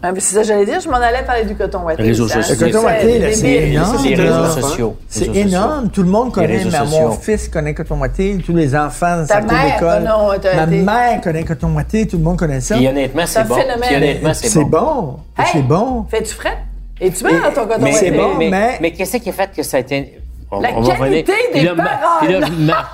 [0.00, 2.02] Ah, mais c'est ça, que j'allais dire, je m'en allais parler du coton watté.
[2.04, 2.54] Réseaux sociaux.
[2.60, 4.04] Le coton c'est watté, c'est énorme.
[4.04, 4.96] Les réseaux sociaux.
[5.08, 5.90] C'est énorme.
[5.90, 6.46] Tout le monde connaît.
[6.58, 8.38] réseaux ma- Mon fils connaît coton watté.
[8.46, 10.08] Tous les enfants Ta sa d'école.
[10.40, 12.06] t'as Ma mère connaît coton watté.
[12.06, 12.76] Tout le monde connaît ça.
[12.76, 13.54] Puis honnêtement, c'est un bon.
[13.56, 13.94] phénomène.
[13.96, 15.16] Honnêtement, c'est C'est bon.
[15.52, 16.06] C'est bon.
[16.08, 16.58] Fais-tu frais?
[17.00, 18.18] Es-tu bien dans ton coton Mais, C'est watté?
[18.18, 20.20] bon, mais, mais- mais qu'est-ce qui a fait que ça a été.
[20.50, 21.74] On, La on va qualité revenir.
[21.76, 22.18] des ma- paroles.
[22.20, 22.88] puis là, ma-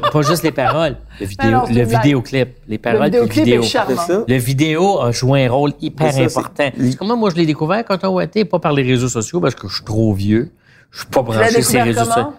[0.00, 2.48] pas, pas juste les paroles, le, vidéo, le vidéoclip.
[2.68, 3.62] Les Le paroles le vidéoclip vidéo.
[3.62, 3.96] est charmant.
[4.06, 4.24] C'est ça?
[4.26, 6.70] Le vidéo a joué un rôle hyper ça, important.
[6.98, 9.68] Comment moi je l'ai découvert quand on était, pas par les réseaux sociaux parce que
[9.68, 10.50] je suis trop vieux.
[10.90, 12.32] Je suis pas branché sur les réseaux sociaux.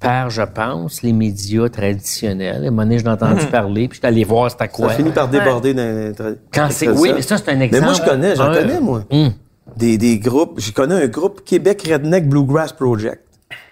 [0.00, 2.56] Par, je pense, les médias traditionnels.
[2.64, 4.68] À un moment donné, je l'ai entendu parler, puis je suis allé voir c'était Ça
[4.68, 4.90] quoi.
[4.90, 6.14] finit par déborder dans
[6.52, 7.84] Quand c'est, oui, mais ça, c'est un Mais exemple.
[7.86, 9.02] moi, je connais, j'en Un- connais, moi.
[9.10, 9.32] Hum.
[9.76, 10.60] Des, des groupes.
[10.60, 13.22] Je connais un groupe Québec Redneck Bluegrass Project.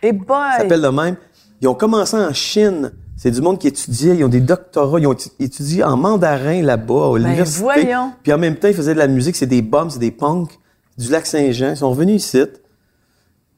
[0.03, 0.27] Et boy!
[0.53, 1.17] Ça s'appelle de même.
[1.61, 2.93] Ils ont commencé en Chine.
[3.17, 6.61] C'est du monde qui étudiait, ils ont des doctorats, ils ont étu- étudié en mandarin
[6.61, 7.63] là-bas, à l'université.
[7.63, 8.13] voyons.
[8.25, 10.51] Puis en même temps, ils faisaient de la musique, c'est des bombs, c'est des punks
[10.99, 11.71] du lac Saint-Jean.
[11.71, 12.43] Ils sont venus ici.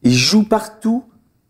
[0.02, 1.04] Ils jouent partout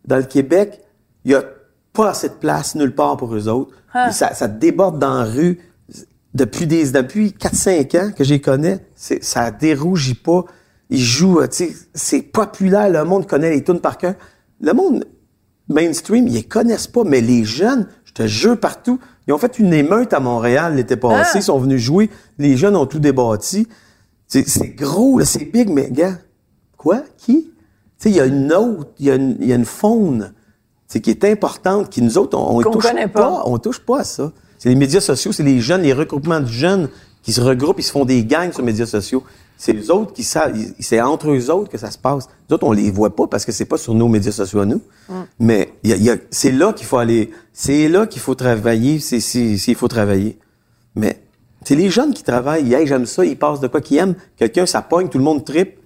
[0.05, 0.79] dans le Québec.
[1.25, 1.43] Il y a
[1.91, 3.75] pas assez de place nulle part pour eux autres.
[3.93, 4.11] Ah.
[4.13, 5.59] Ça, ça déborde dans la rue
[6.33, 8.79] depuis des depuis 4-5 ans que j'y connais.
[8.95, 10.45] Ça dérougit pas.
[10.89, 12.89] Ils jouent, euh, tu sais, c'est populaire.
[12.89, 14.15] Le monde connaît les tunes par cœur.
[14.61, 15.05] Le monde
[15.67, 19.57] mainstream, ils les connaissent pas, mais les jeunes, je te jure partout, ils ont fait
[19.57, 21.37] une émeute à Montréal l'été passé, Ah.
[21.37, 23.67] ils sont venus jouer, les jeunes ont tout débattu.
[24.27, 24.43] C'est,
[24.75, 26.17] gros, c'est big, mais gars,
[26.77, 27.01] quoi?
[27.17, 27.45] Qui?
[27.45, 27.51] Tu
[27.97, 30.33] sais, il y a une autre, il y, a une- il y a une faune,
[30.87, 33.43] qui est importante, qui nous autres, on, Qu'on touche connaît pas.
[33.47, 34.31] On touche pas à ça.
[34.59, 36.89] C'est les médias sociaux, c'est les jeunes, les regroupements de jeunes
[37.21, 39.23] qui se regroupent, ils se font des gangs sur les médias sociaux.
[39.57, 42.27] C'est les autres qui savent, c'est entre eux autres que ça se passe.
[42.49, 44.65] Nous autres, on les voit pas parce que c'est pas sur nos médias sociaux à
[44.65, 44.81] nous.
[45.39, 48.21] Mais il y a- il y a- c'est là qu'il faut aller, c'est là qu'il
[48.21, 50.37] faut travailler, c'est, c'est, c'est- il faut travailler.
[50.95, 51.21] Mais
[51.63, 52.73] c'est les jeunes qui travaillent.
[52.73, 54.15] Hey, j'aime ça, ils passent de quoi qu'ils aiment.
[54.37, 55.77] Quelqu'un, ça pogne, tout le monde tripe.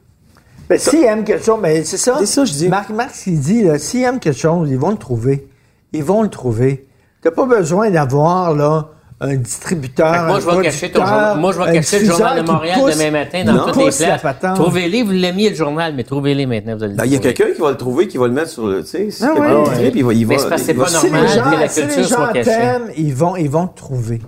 [0.67, 2.15] Ben, s'ils aiment quelque chose, mais c'est ça.
[2.20, 2.70] C'est ça, je dis.
[2.70, 5.47] Marc, Marc, ce qu'il dit, là, s'ils aiment quelque chose, ils vont le trouver.
[5.93, 6.88] Ils vont le trouver.
[7.22, 8.89] T'as pas besoin d'avoir, là,
[9.22, 10.26] un distributeur.
[10.28, 11.38] Moi, un je vais cacher ton journal.
[11.39, 13.91] Moi, je vais un cacher le journal de Montréal pousse- demain matin dans toutes les
[13.91, 14.55] places.
[14.55, 17.20] Trouvez-les, vous l'aimiez le journal, mais trouvez-les maintenant, vous allez le Ben, il y a
[17.20, 19.32] quelqu'un qui va le trouver, qui va le mettre sur le, tu sais, si Ah
[19.36, 19.63] quelqu'un ouais.
[19.65, 21.05] qui tripe, il va, il va, Mais c'est parce que c'est il va- pas Si
[21.11, 22.51] normal gens, que la si les culture gens soit cachée.
[22.97, 24.22] ils vont, ils vont te trouver.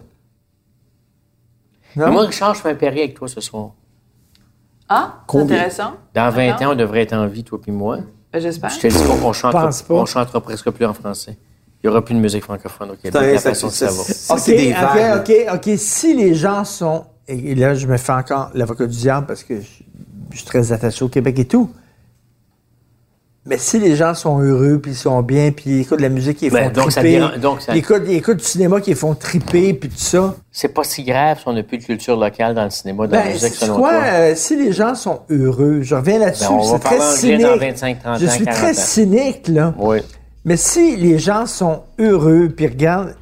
[1.96, 3.72] Moi, Richard, je fais un pari avec toi ce soir.
[4.90, 5.94] Ah, c'est intéressant.
[6.14, 6.68] Dans 20 D'accord.
[6.68, 8.00] ans, on devrait être en vie, toi puis moi.
[8.34, 8.70] Ben, J'espère.
[8.70, 9.70] Je te dis pas qu'on chante, pas.
[9.90, 11.38] on chantera presque plus en français.
[11.84, 13.14] Il n'y aura plus de musique francophone au Québec.
[13.14, 15.22] La OK, c'est des vagues.
[15.22, 15.74] OK, OK, OK.
[15.78, 17.06] Si les gens sont...
[17.28, 19.68] Et là, je me fais encore l'avocat du diable parce que je,
[20.32, 21.70] je suis très attaché au Québec et tout.
[23.46, 26.10] Mais si les gens sont heureux, puis ils sont bien, puis ils écoutent de la
[26.10, 28.44] musique qui les Ben, font donc, ça triper, donc, ça- ils, écoutent, ils écoutent du
[28.44, 30.36] cinéma qui les font triper, puis tout ça.
[30.52, 33.16] C'est pas si grave si on n'a plus de culture locale dans le cinéma, dans
[33.18, 34.04] la Ben, musique, c'est selon quoi, toi?
[34.06, 37.42] euh, si les gens sont heureux, je reviens là-dessus, Ben, on va c'est très cynique.
[37.42, 38.84] dans 25, 30 je ans, suis 40 très ans.
[38.84, 39.74] cynique, là.
[39.80, 39.98] Oui.
[40.44, 43.16] Mais si les gens sont heureux, puis regardent.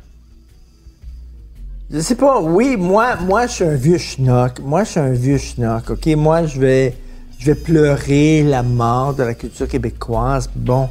[1.92, 4.60] Je sais pas, oui, moi, moi, je suis un vieux schnock.
[4.60, 6.06] Moi, je suis un vieux schnock, OK?
[6.16, 6.96] Moi, je vais,
[7.38, 10.50] je vais pleurer la mort de la culture québécoise.
[10.56, 10.88] Bon.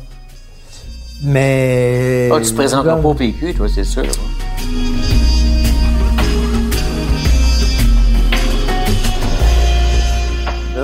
[1.24, 2.28] Mais.
[2.30, 4.04] Ah, tu te présenteras pas au PQ, toi, c'est sûr.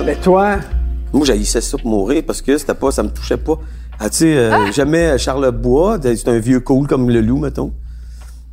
[0.03, 0.57] Mais toi,
[1.13, 3.59] Moi, j'haïssais ça pour mourir parce que c'était pas, ça me touchait pas.
[3.99, 7.73] Ah, tu sais, euh, j'aimais Charles Bois, c'est un vieux cool comme le loup, mettons.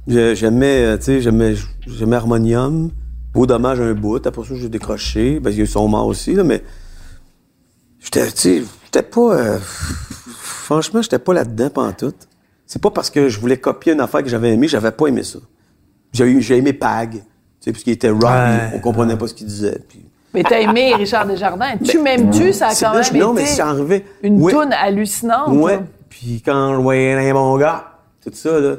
[0.06, 1.54] J'aimais, euh, tu sais, j'aimais,
[1.86, 2.90] j'aimais Harmonium.
[3.32, 4.24] Beau dommage un bout.
[4.26, 5.40] Après ça, j'ai décroché.
[5.40, 6.62] parce qu'ils sont morts aussi, là, mais
[7.98, 12.28] j'étais, tu sais, j'étais pas, euh, franchement, j'étais pas là-dedans pantoute.
[12.66, 15.22] C'est pas parce que je voulais copier une affaire que j'avais aimé, j'avais pas aimé
[15.22, 15.38] ça.
[16.12, 17.20] J'ai eu- j'ai aimé Pag, tu
[17.60, 18.70] sais, puisqu'il était rock, Ouais.
[18.74, 19.78] on comprenait pas ce qu'il disait.
[19.88, 20.04] Puis,
[20.34, 21.76] Mais t'as aimé Richard Desjardins.
[21.84, 22.52] Tu m'aimes-tu?
[22.52, 24.04] Ça a quand même je- non, mais été c'est arrivé.
[24.22, 24.52] une Ouais.
[24.52, 25.48] toune hallucinante.
[25.56, 25.80] Ouais.
[26.08, 27.84] Puis quand je voyais un bon gars,
[28.24, 28.76] tout ça, là.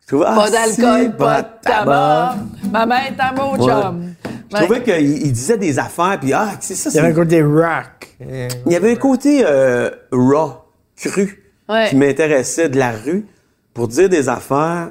[0.00, 2.34] Je trouvais, ah, Pas si, d'alcool, pas de tabac.
[2.70, 3.72] Maman est un beau Ouais.
[3.72, 4.14] chum.
[4.50, 6.90] Je trouvais qu'il il disait des affaires, puis ah, c'est ça.
[6.90, 8.16] il y avait un côté rock.
[8.20, 10.52] Il y avait un côté euh, raw,
[10.96, 11.88] cru, Ouais.
[11.88, 13.26] qui m'intéressait de la rue
[13.72, 14.90] pour dire des affaires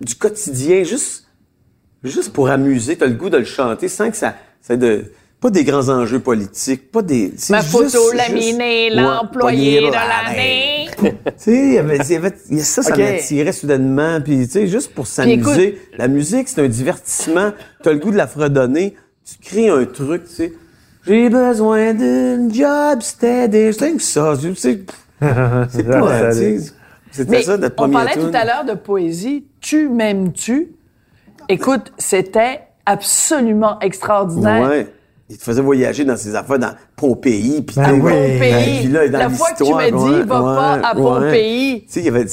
[0.00, 1.27] du quotidien, juste,
[2.04, 2.96] juste pour amuser.
[2.96, 5.04] T'as le goût de le chanter sans que ça, ça de,
[5.40, 7.32] pas des grands enjeux politiques, pas des.
[7.36, 10.84] c'est Ma juste- photo laminée, Ouais, l'employé pogné de l'année.
[10.98, 12.02] Tu sais, il y avait,
[12.58, 14.20] ça, ça m'attirait soudainement.
[14.20, 15.78] Puis, tu sais, juste pour s'amuser.
[15.96, 17.52] La musique, c'est un divertissement.
[17.84, 18.96] Tu as le goût de la fredonner.
[19.24, 20.52] Tu crées un truc, tu sais.
[21.06, 23.72] J'ai besoin d'une job steady.
[23.72, 24.34] C'est que ça.
[24.40, 24.80] Tu sais,
[25.70, 26.58] c'est pas, tu sais.
[27.12, 28.30] C'était Mais ça, notre on premier parlait tune.
[28.30, 29.44] tout à l'heure de poésie.
[29.60, 30.72] Tu m'aimes-tu?
[31.48, 34.68] Écoute, c'était absolument extraordinaire.
[34.68, 34.86] Ouais.
[35.30, 37.62] il te faisait voyager dans ses affaires dans Pompéi.
[37.62, 38.12] Puis Ben oui.
[38.12, 38.78] Pompéi.
[38.80, 41.02] Puis là, dans la fois que tu m'as dit, ouais, va pas à ouais.
[41.02, 41.84] Pompéi.
[41.86, 42.24] Tu sais, il y avait,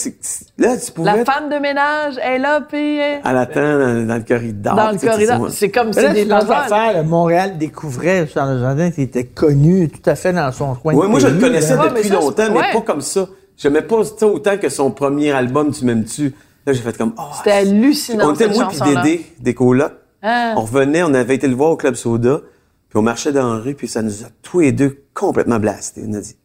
[0.58, 4.16] là, tu pouvais La femme de ménage est là, puis euh, à l'attente dans, dans
[4.16, 4.76] le corridor.
[4.76, 5.48] dans le corridor.
[5.50, 10.52] C'est comme là, des Montréal découvrait Charles Jardin qui était connu tout à fait dans
[10.52, 10.94] son coin.
[10.94, 11.84] Ouais, de moi, je le connaissais là.
[11.84, 13.28] Ouais, mais depuis longtemps, mais pas comme ça.
[13.58, 16.34] J'aimais pas autant que son premier album, Tu m'aimes-tu?
[16.66, 18.80] Là, j'ai fait comme, oh, C'était hallucinant, On était moi puis.
[18.80, 19.94] Dédé, des colocs.
[20.22, 20.56] Ah.
[20.58, 22.42] On revenait, on avait été le voir au Club Soda,
[22.90, 26.04] puis on marchait dans la rue, puis ça nous a tous les deux complètement blastés.
[26.08, 26.36] On a dit.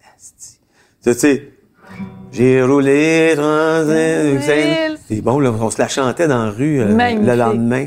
[1.03, 1.49] Tu sais,
[2.31, 4.35] j'ai roulé dans un...
[4.37, 4.99] Ville.
[5.09, 7.87] C'est bon, là, on se la chantait dans la rue euh, le lendemain.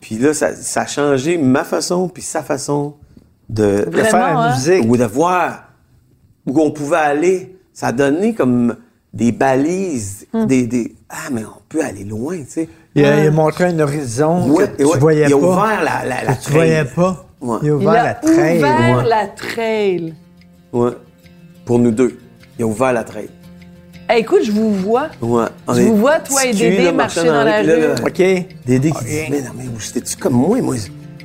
[0.00, 2.94] Puis là, ça, ça a changé ma façon, puis sa façon
[3.48, 4.54] de, De faire hein?
[4.54, 4.84] musique.
[4.86, 5.70] ou de voir
[6.46, 7.58] où on pouvait aller.
[7.72, 8.76] Ça a donné comme
[9.16, 10.46] des balises, Hum.
[10.46, 10.94] des, des...
[11.08, 12.68] Ah, mais on peut aller loin, tu sais.
[12.94, 15.46] Il a, il a montré un horizon Ouais, que tu ouais, voyais il a pas.
[15.46, 16.94] ouvert la, la, la que tu voyais trail.
[16.94, 17.26] pas.
[17.40, 17.58] Ouais.
[17.62, 18.58] Il a Il ouvert la a trail.
[18.58, 19.08] ouvert ouais.
[19.08, 20.14] la trail.
[20.72, 20.90] Ouais.
[21.64, 22.18] Pour nous deux.
[22.58, 23.28] Il a ouvert la trail.
[24.08, 25.08] Hey, écoute, je vous vois.
[25.20, 25.44] Ouais.
[25.66, 27.80] On Je vous vois, toi et Dédé, là, marcher marchant dans la là, rue.
[27.80, 28.46] là, OK.
[28.66, 30.60] Dédé qui dit, mais non, mais j'étais-tu comme moi?
[30.62, 30.76] Moi,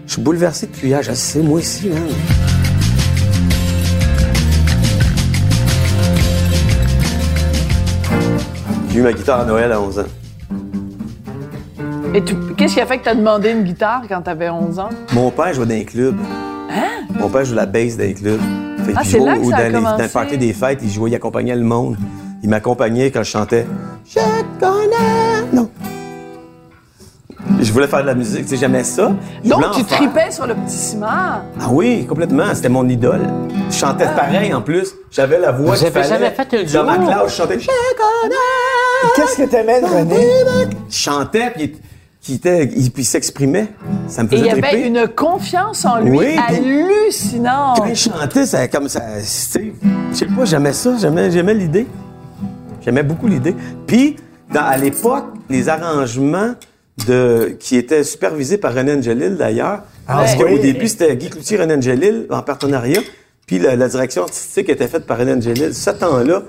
[0.07, 1.01] je suis bouleversé depuis hier.
[1.03, 2.60] Je sais, moi aussi, hein.
[8.91, 10.03] J'ai eu ma guitare à Noël à 11 ans.
[12.13, 14.89] Et tu- qu'est-ce qui a fait que t'as demandé une guitare quand t'avais 11 ans?
[15.13, 16.15] Mon père jouait dans un club.
[17.19, 18.39] Mon père jouait la bass dans un club.
[18.85, 18.95] Fait Hein?
[18.97, 21.09] Ah, c'est là que ça a dans, les, dans le party des fêtes, il jouait,
[21.09, 21.95] il accompagnait le monde.
[22.43, 23.65] Il m'accompagnait quand je chantais
[24.05, 24.19] Je
[24.59, 25.45] connais.
[25.53, 25.69] Non.
[27.61, 29.11] Je voulais faire de la musique, tu sais, j'aimais ça.
[29.45, 31.07] Donc, tu tripais sur le petit ciment.
[31.07, 32.53] Ah oui, complètement.
[32.55, 33.21] C'était mon idole.
[33.69, 34.19] Je chantais Ah.
[34.19, 34.93] pareil en plus.
[35.11, 36.07] J'avais la voix qu'il fallait.
[36.09, 37.07] jamais fait un Dans ma duo?
[37.07, 38.35] classe, je chantais Je connais.
[39.15, 40.27] Qu'est-ce que t'aimais de René?
[40.89, 41.75] Je chantais, puis
[42.29, 43.67] il, était, il, puis il s'exprimait.
[44.07, 44.87] Ça me Et il faisait y avait triper.
[44.87, 47.77] une confiance en lui Oui, hallucinante.
[47.77, 49.01] Quand il chantait, ça comme ça.
[49.19, 49.73] tu sais,
[50.11, 51.87] Je sais pas, j'aimais ça, j'aimais, j'aimais l'idée.
[52.83, 53.55] J'aimais beaucoup l'idée.
[53.87, 54.15] Puis,
[54.53, 56.53] dans- à l'époque, les arrangements
[57.07, 60.39] de, qui étaient supervisés par René Angelil, d'ailleurs, parce oui.
[60.55, 63.01] qu'au début, c'était Guy Cloutier, René Angelil, en partenariat,
[63.47, 65.73] puis la, la direction artistique était faite par René Angelil.
[65.73, 66.43] Ce temps-là,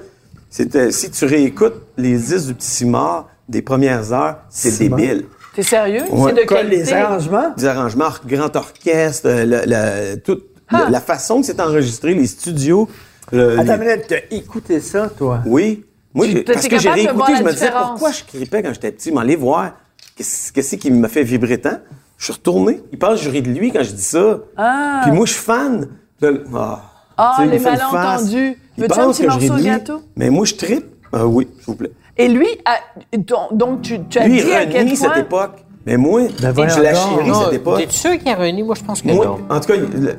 [0.52, 5.24] c'était, si tu réécoutes les 10 du Petit Simard des premières heures, c'est débile.
[5.54, 6.02] T'es sérieux?
[6.10, 6.32] Ouais.
[6.34, 6.76] C'est de Quoi, qualité?
[6.84, 7.54] les arrangements?
[7.56, 10.84] des arrangements, grand orchestre, euh, le- le- toute Ah.
[10.86, 12.88] le- la façon que c'est enregistré, les studios.
[13.32, 15.40] le- Attends les- t'as écouté ça, toi?
[15.46, 15.84] Oui.
[16.12, 18.92] Moi, Tu- parce que j'ai de réécouté, je me disais pourquoi je crippais quand j'étais
[18.92, 19.72] petit, m'aller voir
[20.16, 21.78] qu'est-ce qu'est-ce qui me fait vibrer tant?
[22.18, 22.82] Je suis retourné.
[22.92, 24.38] Il pense que je ris de lui quand je dis ça.
[24.56, 25.00] Ah.
[25.04, 25.88] Puis moi, je suis fan.
[26.20, 26.82] Là, ah,
[27.16, 28.58] Ah, il les malentendus.
[28.82, 30.02] Veux-tu un pense petit que je ris morceau de gâteau?
[30.16, 30.84] Mais moi, je trippe.
[31.12, 31.90] Ah oui, s'il vous plaît.
[32.16, 35.08] Et lui, a- donc, donc tu, tu as Lui, dit il à quel renie cette
[35.12, 35.20] point...
[35.20, 35.64] époque.
[35.86, 37.02] Mais moi, Ben voyons je la donc.
[37.18, 37.78] chéris, Non, cette époque.
[37.80, 38.62] T'es sûr qu'il a René?
[38.62, 39.38] Moi, je pense que Moi, non.
[39.48, 40.16] en tout cas, il- le-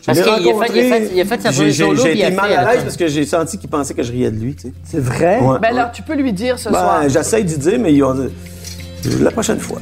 [0.00, 1.70] je Parce l'ai qu'il a fait- rencontré, il a fait- il a fait sa j'ai-
[1.70, 2.82] j'ai- solo, J'ai puis il a été mal fait, à l'aise attends.
[2.84, 4.72] parce que j'ai senti qu'il pensait que je riais de lui, tu sais.
[4.84, 5.38] C'est vrai?
[5.40, 5.58] Ouais.
[5.60, 7.02] Ben alors, tu peux lui dire ce soir.
[7.02, 8.14] Ben, j'essaie d'y dire, mais il y a-
[9.20, 9.78] la prochaine fois.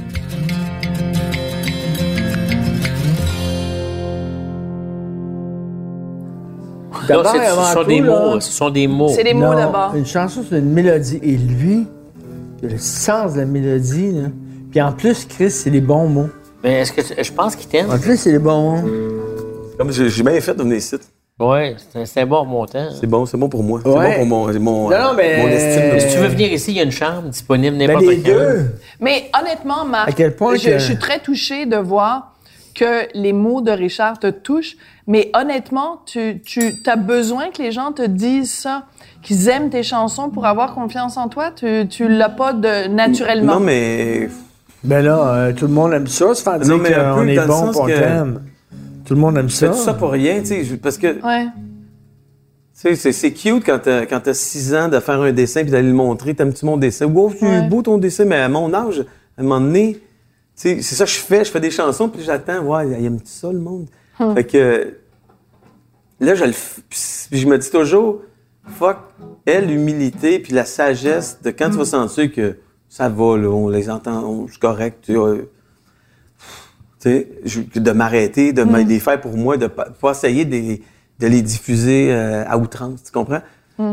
[7.09, 8.41] D'abord c'est- et avant ce sont tout, des là, mots.
[8.41, 9.09] Ce sont des mots.
[9.15, 9.95] C'est les mots non, d'abord.
[9.95, 11.19] Une chanson, c'est une mélodie.
[11.23, 11.87] Et lui,
[12.63, 14.13] il a le sens de la mélodie.
[14.13, 14.29] Là.
[14.71, 16.29] Puis en plus, Chris, c'est les bons mots.
[16.63, 17.91] Mais est-ce que tu- je pense qu'il t'aime?
[17.91, 18.89] En plus, c'est les bons mots.
[19.79, 20.97] Comme j'ai j'ai bien fait de venir ici.
[21.41, 22.89] Oui, c'est c'est un bon montant.
[23.01, 23.81] C'est bon, c'est bon pour moi.
[23.81, 24.13] Ouais.
[24.13, 25.99] C'est bon pour mon, mon, Non, non, mais- mon estime.
[25.99, 28.29] Si tu veux venir ici, il y a une chambre disponible Ben, n'importe les quand.
[28.29, 28.67] deux.
[29.01, 32.32] Mais honnêtement, Marc, À quel point je, que- je suis très touchée de voir
[32.75, 34.77] que les mots de Richard te touchent.
[35.07, 38.85] Mais honnêtement, tu, tu as besoin que les gens te disent ça,
[39.23, 41.51] qu'ils aiment tes chansons pour avoir confiance en toi?
[41.55, 43.55] Tu, tu l'as pas de naturellement?
[43.55, 44.29] Non, mais.
[44.85, 47.27] Ben là, euh, tout le monde aime ça, se faire dire Non, mais un qu'on
[47.29, 48.43] est bon pour que- t'aime.
[49.05, 49.73] Tout le monde aime Je fais ça.
[49.73, 50.77] tout ça pour rien, tu sais.
[50.83, 51.47] Parce que, tu Ouais.
[52.73, 55.89] sais, c'est- cute quand t'as, quand t'as 6 ans de faire un dessin puis d'aller
[55.89, 56.35] le montrer.
[56.35, 57.07] T'aimes-tu mon dessin?
[57.07, 57.69] Wow, c'est Ouais.
[57.69, 59.01] beau ton dessin, mais à mon âge,
[59.37, 60.01] à un moment donné, tu
[60.81, 61.45] c'est ça que je fais.
[61.45, 62.61] Je fais des chansons puis j'attends.
[62.61, 63.87] Ouais, il aime ça, le monde?
[64.35, 64.95] Fait que,
[66.21, 66.53] là, je le
[66.89, 68.21] puis je me dis toujours,
[68.79, 68.99] fuck,
[69.47, 72.57] elle, l'humilité puis la sagesse de quand tu vas sentir que
[72.89, 75.17] ça va, là, on les entend, on- c'est correct, tu
[76.99, 80.51] sais, je- de m'arrêter, de me les faire pour moi, de pas, pas essayer de,
[80.53, 80.83] les-
[81.19, 83.41] de les diffuser euh, à outrance, tu comprends?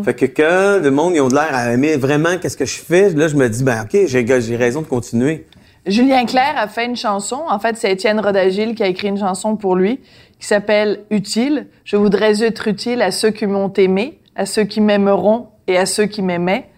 [0.03, 2.77] Fait que quand le monde, ils ont de l'air à aimer vraiment qu'est-ce que je
[2.79, 5.47] fais, là, je me dis, ben OK, j'ai raison de continuer.
[5.85, 7.41] Julien Clerc a fait une chanson.
[7.49, 9.99] En fait, c'est Étienne Rodagil qui a écrit une chanson pour lui
[10.39, 11.67] qui s'appelle Utile.
[11.83, 15.85] Je voudrais être utile à ceux qui m'ont aimé, à ceux qui m'aimeront et à
[15.85, 16.69] ceux qui m'aimaient.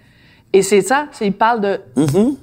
[0.54, 1.08] Et c'est ça.
[1.22, 2.36] Il parle de Mhm.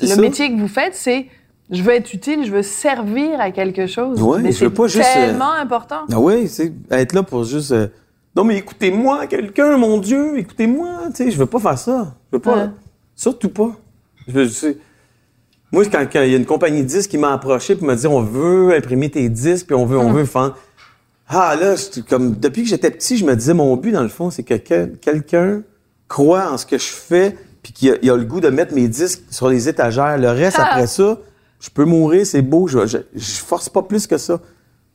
[0.00, 0.20] le ça.
[0.20, 1.26] métier que vous faites, c'est
[1.70, 4.22] Je veux être utile, je veux servir à quelque chose.
[4.22, 6.00] Ouais, mais je veux c'est pas juste, euh, tellement important.
[6.10, 7.72] Ah oui, c'est être là pour juste.
[7.72, 7.88] euh,
[8.34, 10.88] non, mais écoutez-moi, quelqu'un, mon Dieu, écoutez-moi.
[11.08, 12.14] Tu sais, je veux pas faire ça.
[12.32, 12.56] Je veux pas.
[12.56, 12.70] Ouais.
[13.14, 13.72] Surtout pas.
[14.26, 14.78] Je veux,
[15.72, 17.94] Moi, quand quand il y a une compagnie de disques qui m'a approché pour me
[17.94, 20.56] dire on veut imprimer tes disques, puis on veut, on veut faire.
[21.28, 24.08] Ah là, c'est comme depuis que j'étais petit, je me disais mon but dans le
[24.08, 25.62] fond, c'est que quel- quelqu'un
[26.08, 28.74] croit en ce que je fais, puis qu'il a, il a le goût de mettre
[28.74, 30.16] mes disques sur les étagères.
[30.16, 30.68] Le reste Ah!
[30.70, 31.18] après ça,
[31.60, 34.40] je peux mourir, c'est beau, je, je, je force pas plus que ça.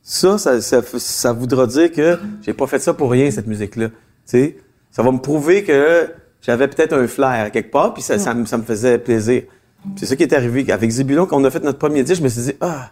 [0.02, 3.88] Ça, ça, ça, ça voudra dire que j'ai pas fait ça pour rien, cette musique-là.
[3.90, 3.94] Tu
[4.26, 4.56] sais,
[4.90, 6.08] ça va me prouver que
[6.42, 9.44] j'avais peut-être un flair quelque part, puis ça, ça, me- ça me faisait plaisir.
[9.96, 10.70] C'est ça qui est arrivé.
[10.72, 12.90] Avec Zébulon, quand on a fait notre premier disque, je me suis dit, ah,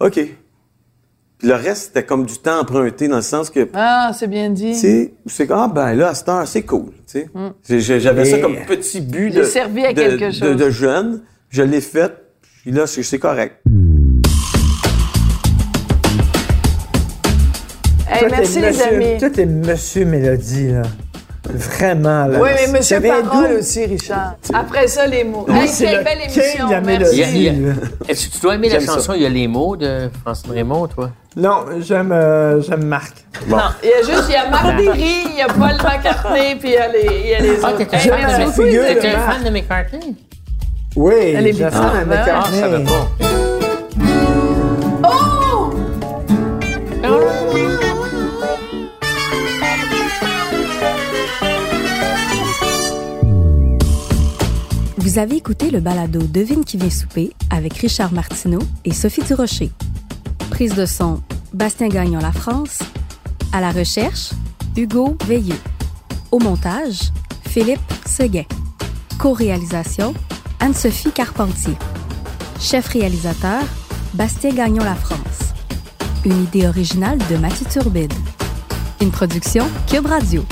[0.00, 0.14] OK.
[1.38, 4.50] Puis le reste, c'était comme du temps emprunté, dans le sens que, Ah, c'est bien
[4.50, 4.72] dit.
[4.72, 7.30] tu sais, c'est comme, ah, ben là, à cette heure, c'est cool, tu sais.
[7.68, 10.56] J'ai- j'ai- J'avais ça comme petit but J'ai de, servi à de- quelque de- chose.
[10.56, 11.22] de jeune.
[11.50, 12.12] Je l'ai fait,
[12.62, 13.62] puis là, c'est c'est correct.
[18.10, 19.18] Hey, Toi, merci les monsieur- amis.
[19.18, 20.82] Toi, t'es Monsieur Mélodie, là.
[21.50, 22.38] Vraiment, là.
[22.40, 23.58] Oui, mais monsieur Ça Parole d'où?
[23.58, 24.34] aussi, Richard.
[24.52, 25.46] Après ça, les mots.
[25.48, 26.66] Lui, Hey, c'est quelle le belle émission.
[26.66, 27.10] de la merci.
[27.14, 27.80] Il y a- il y a- mélodie.
[27.80, 27.86] là.
[28.08, 30.86] Est-ce que tu dois aimer la chanson Il y a les mots de Francine Raymond,
[30.88, 31.10] toi?
[31.36, 33.24] Non, j'aime euh, j'aime Marc.
[33.48, 36.56] Non, il y a juste, il y a Marc Derry, il y a Paul McCartney,
[36.56, 37.80] puis il y a les, il y a les Ah, autres.
[37.80, 38.26] Hey, fan, de-
[38.72, 38.94] de amis.
[38.94, 40.16] t'étais un fan de McCartney?
[40.96, 42.04] Oui, Elle est j'ai bizarre, fait un hein?
[42.06, 42.60] McCartney.
[42.62, 43.08] Ah, je pas.
[45.04, 45.72] Oh!
[54.98, 59.70] Vous avez écouté le balado Devine qui vient souper avec Richard Martineau et Sophie Durocher.
[60.50, 61.22] Prise de son,
[61.52, 62.80] Bastien Gagnon La France.
[63.52, 64.30] À la recherche,
[64.76, 65.60] Hugo Veilleux.
[66.32, 67.12] Au montage,
[67.48, 68.42] Philippe Seguin.
[69.20, 70.14] Co-réalisation,
[70.58, 71.74] Anne-Sophie Carpentier.
[72.58, 73.62] Chef réalisateur,
[74.14, 75.54] Bastien Gagnon La France.
[76.24, 78.12] Une idée originale de Mathieu Turbide.
[79.00, 80.44] Une production Cube Radio.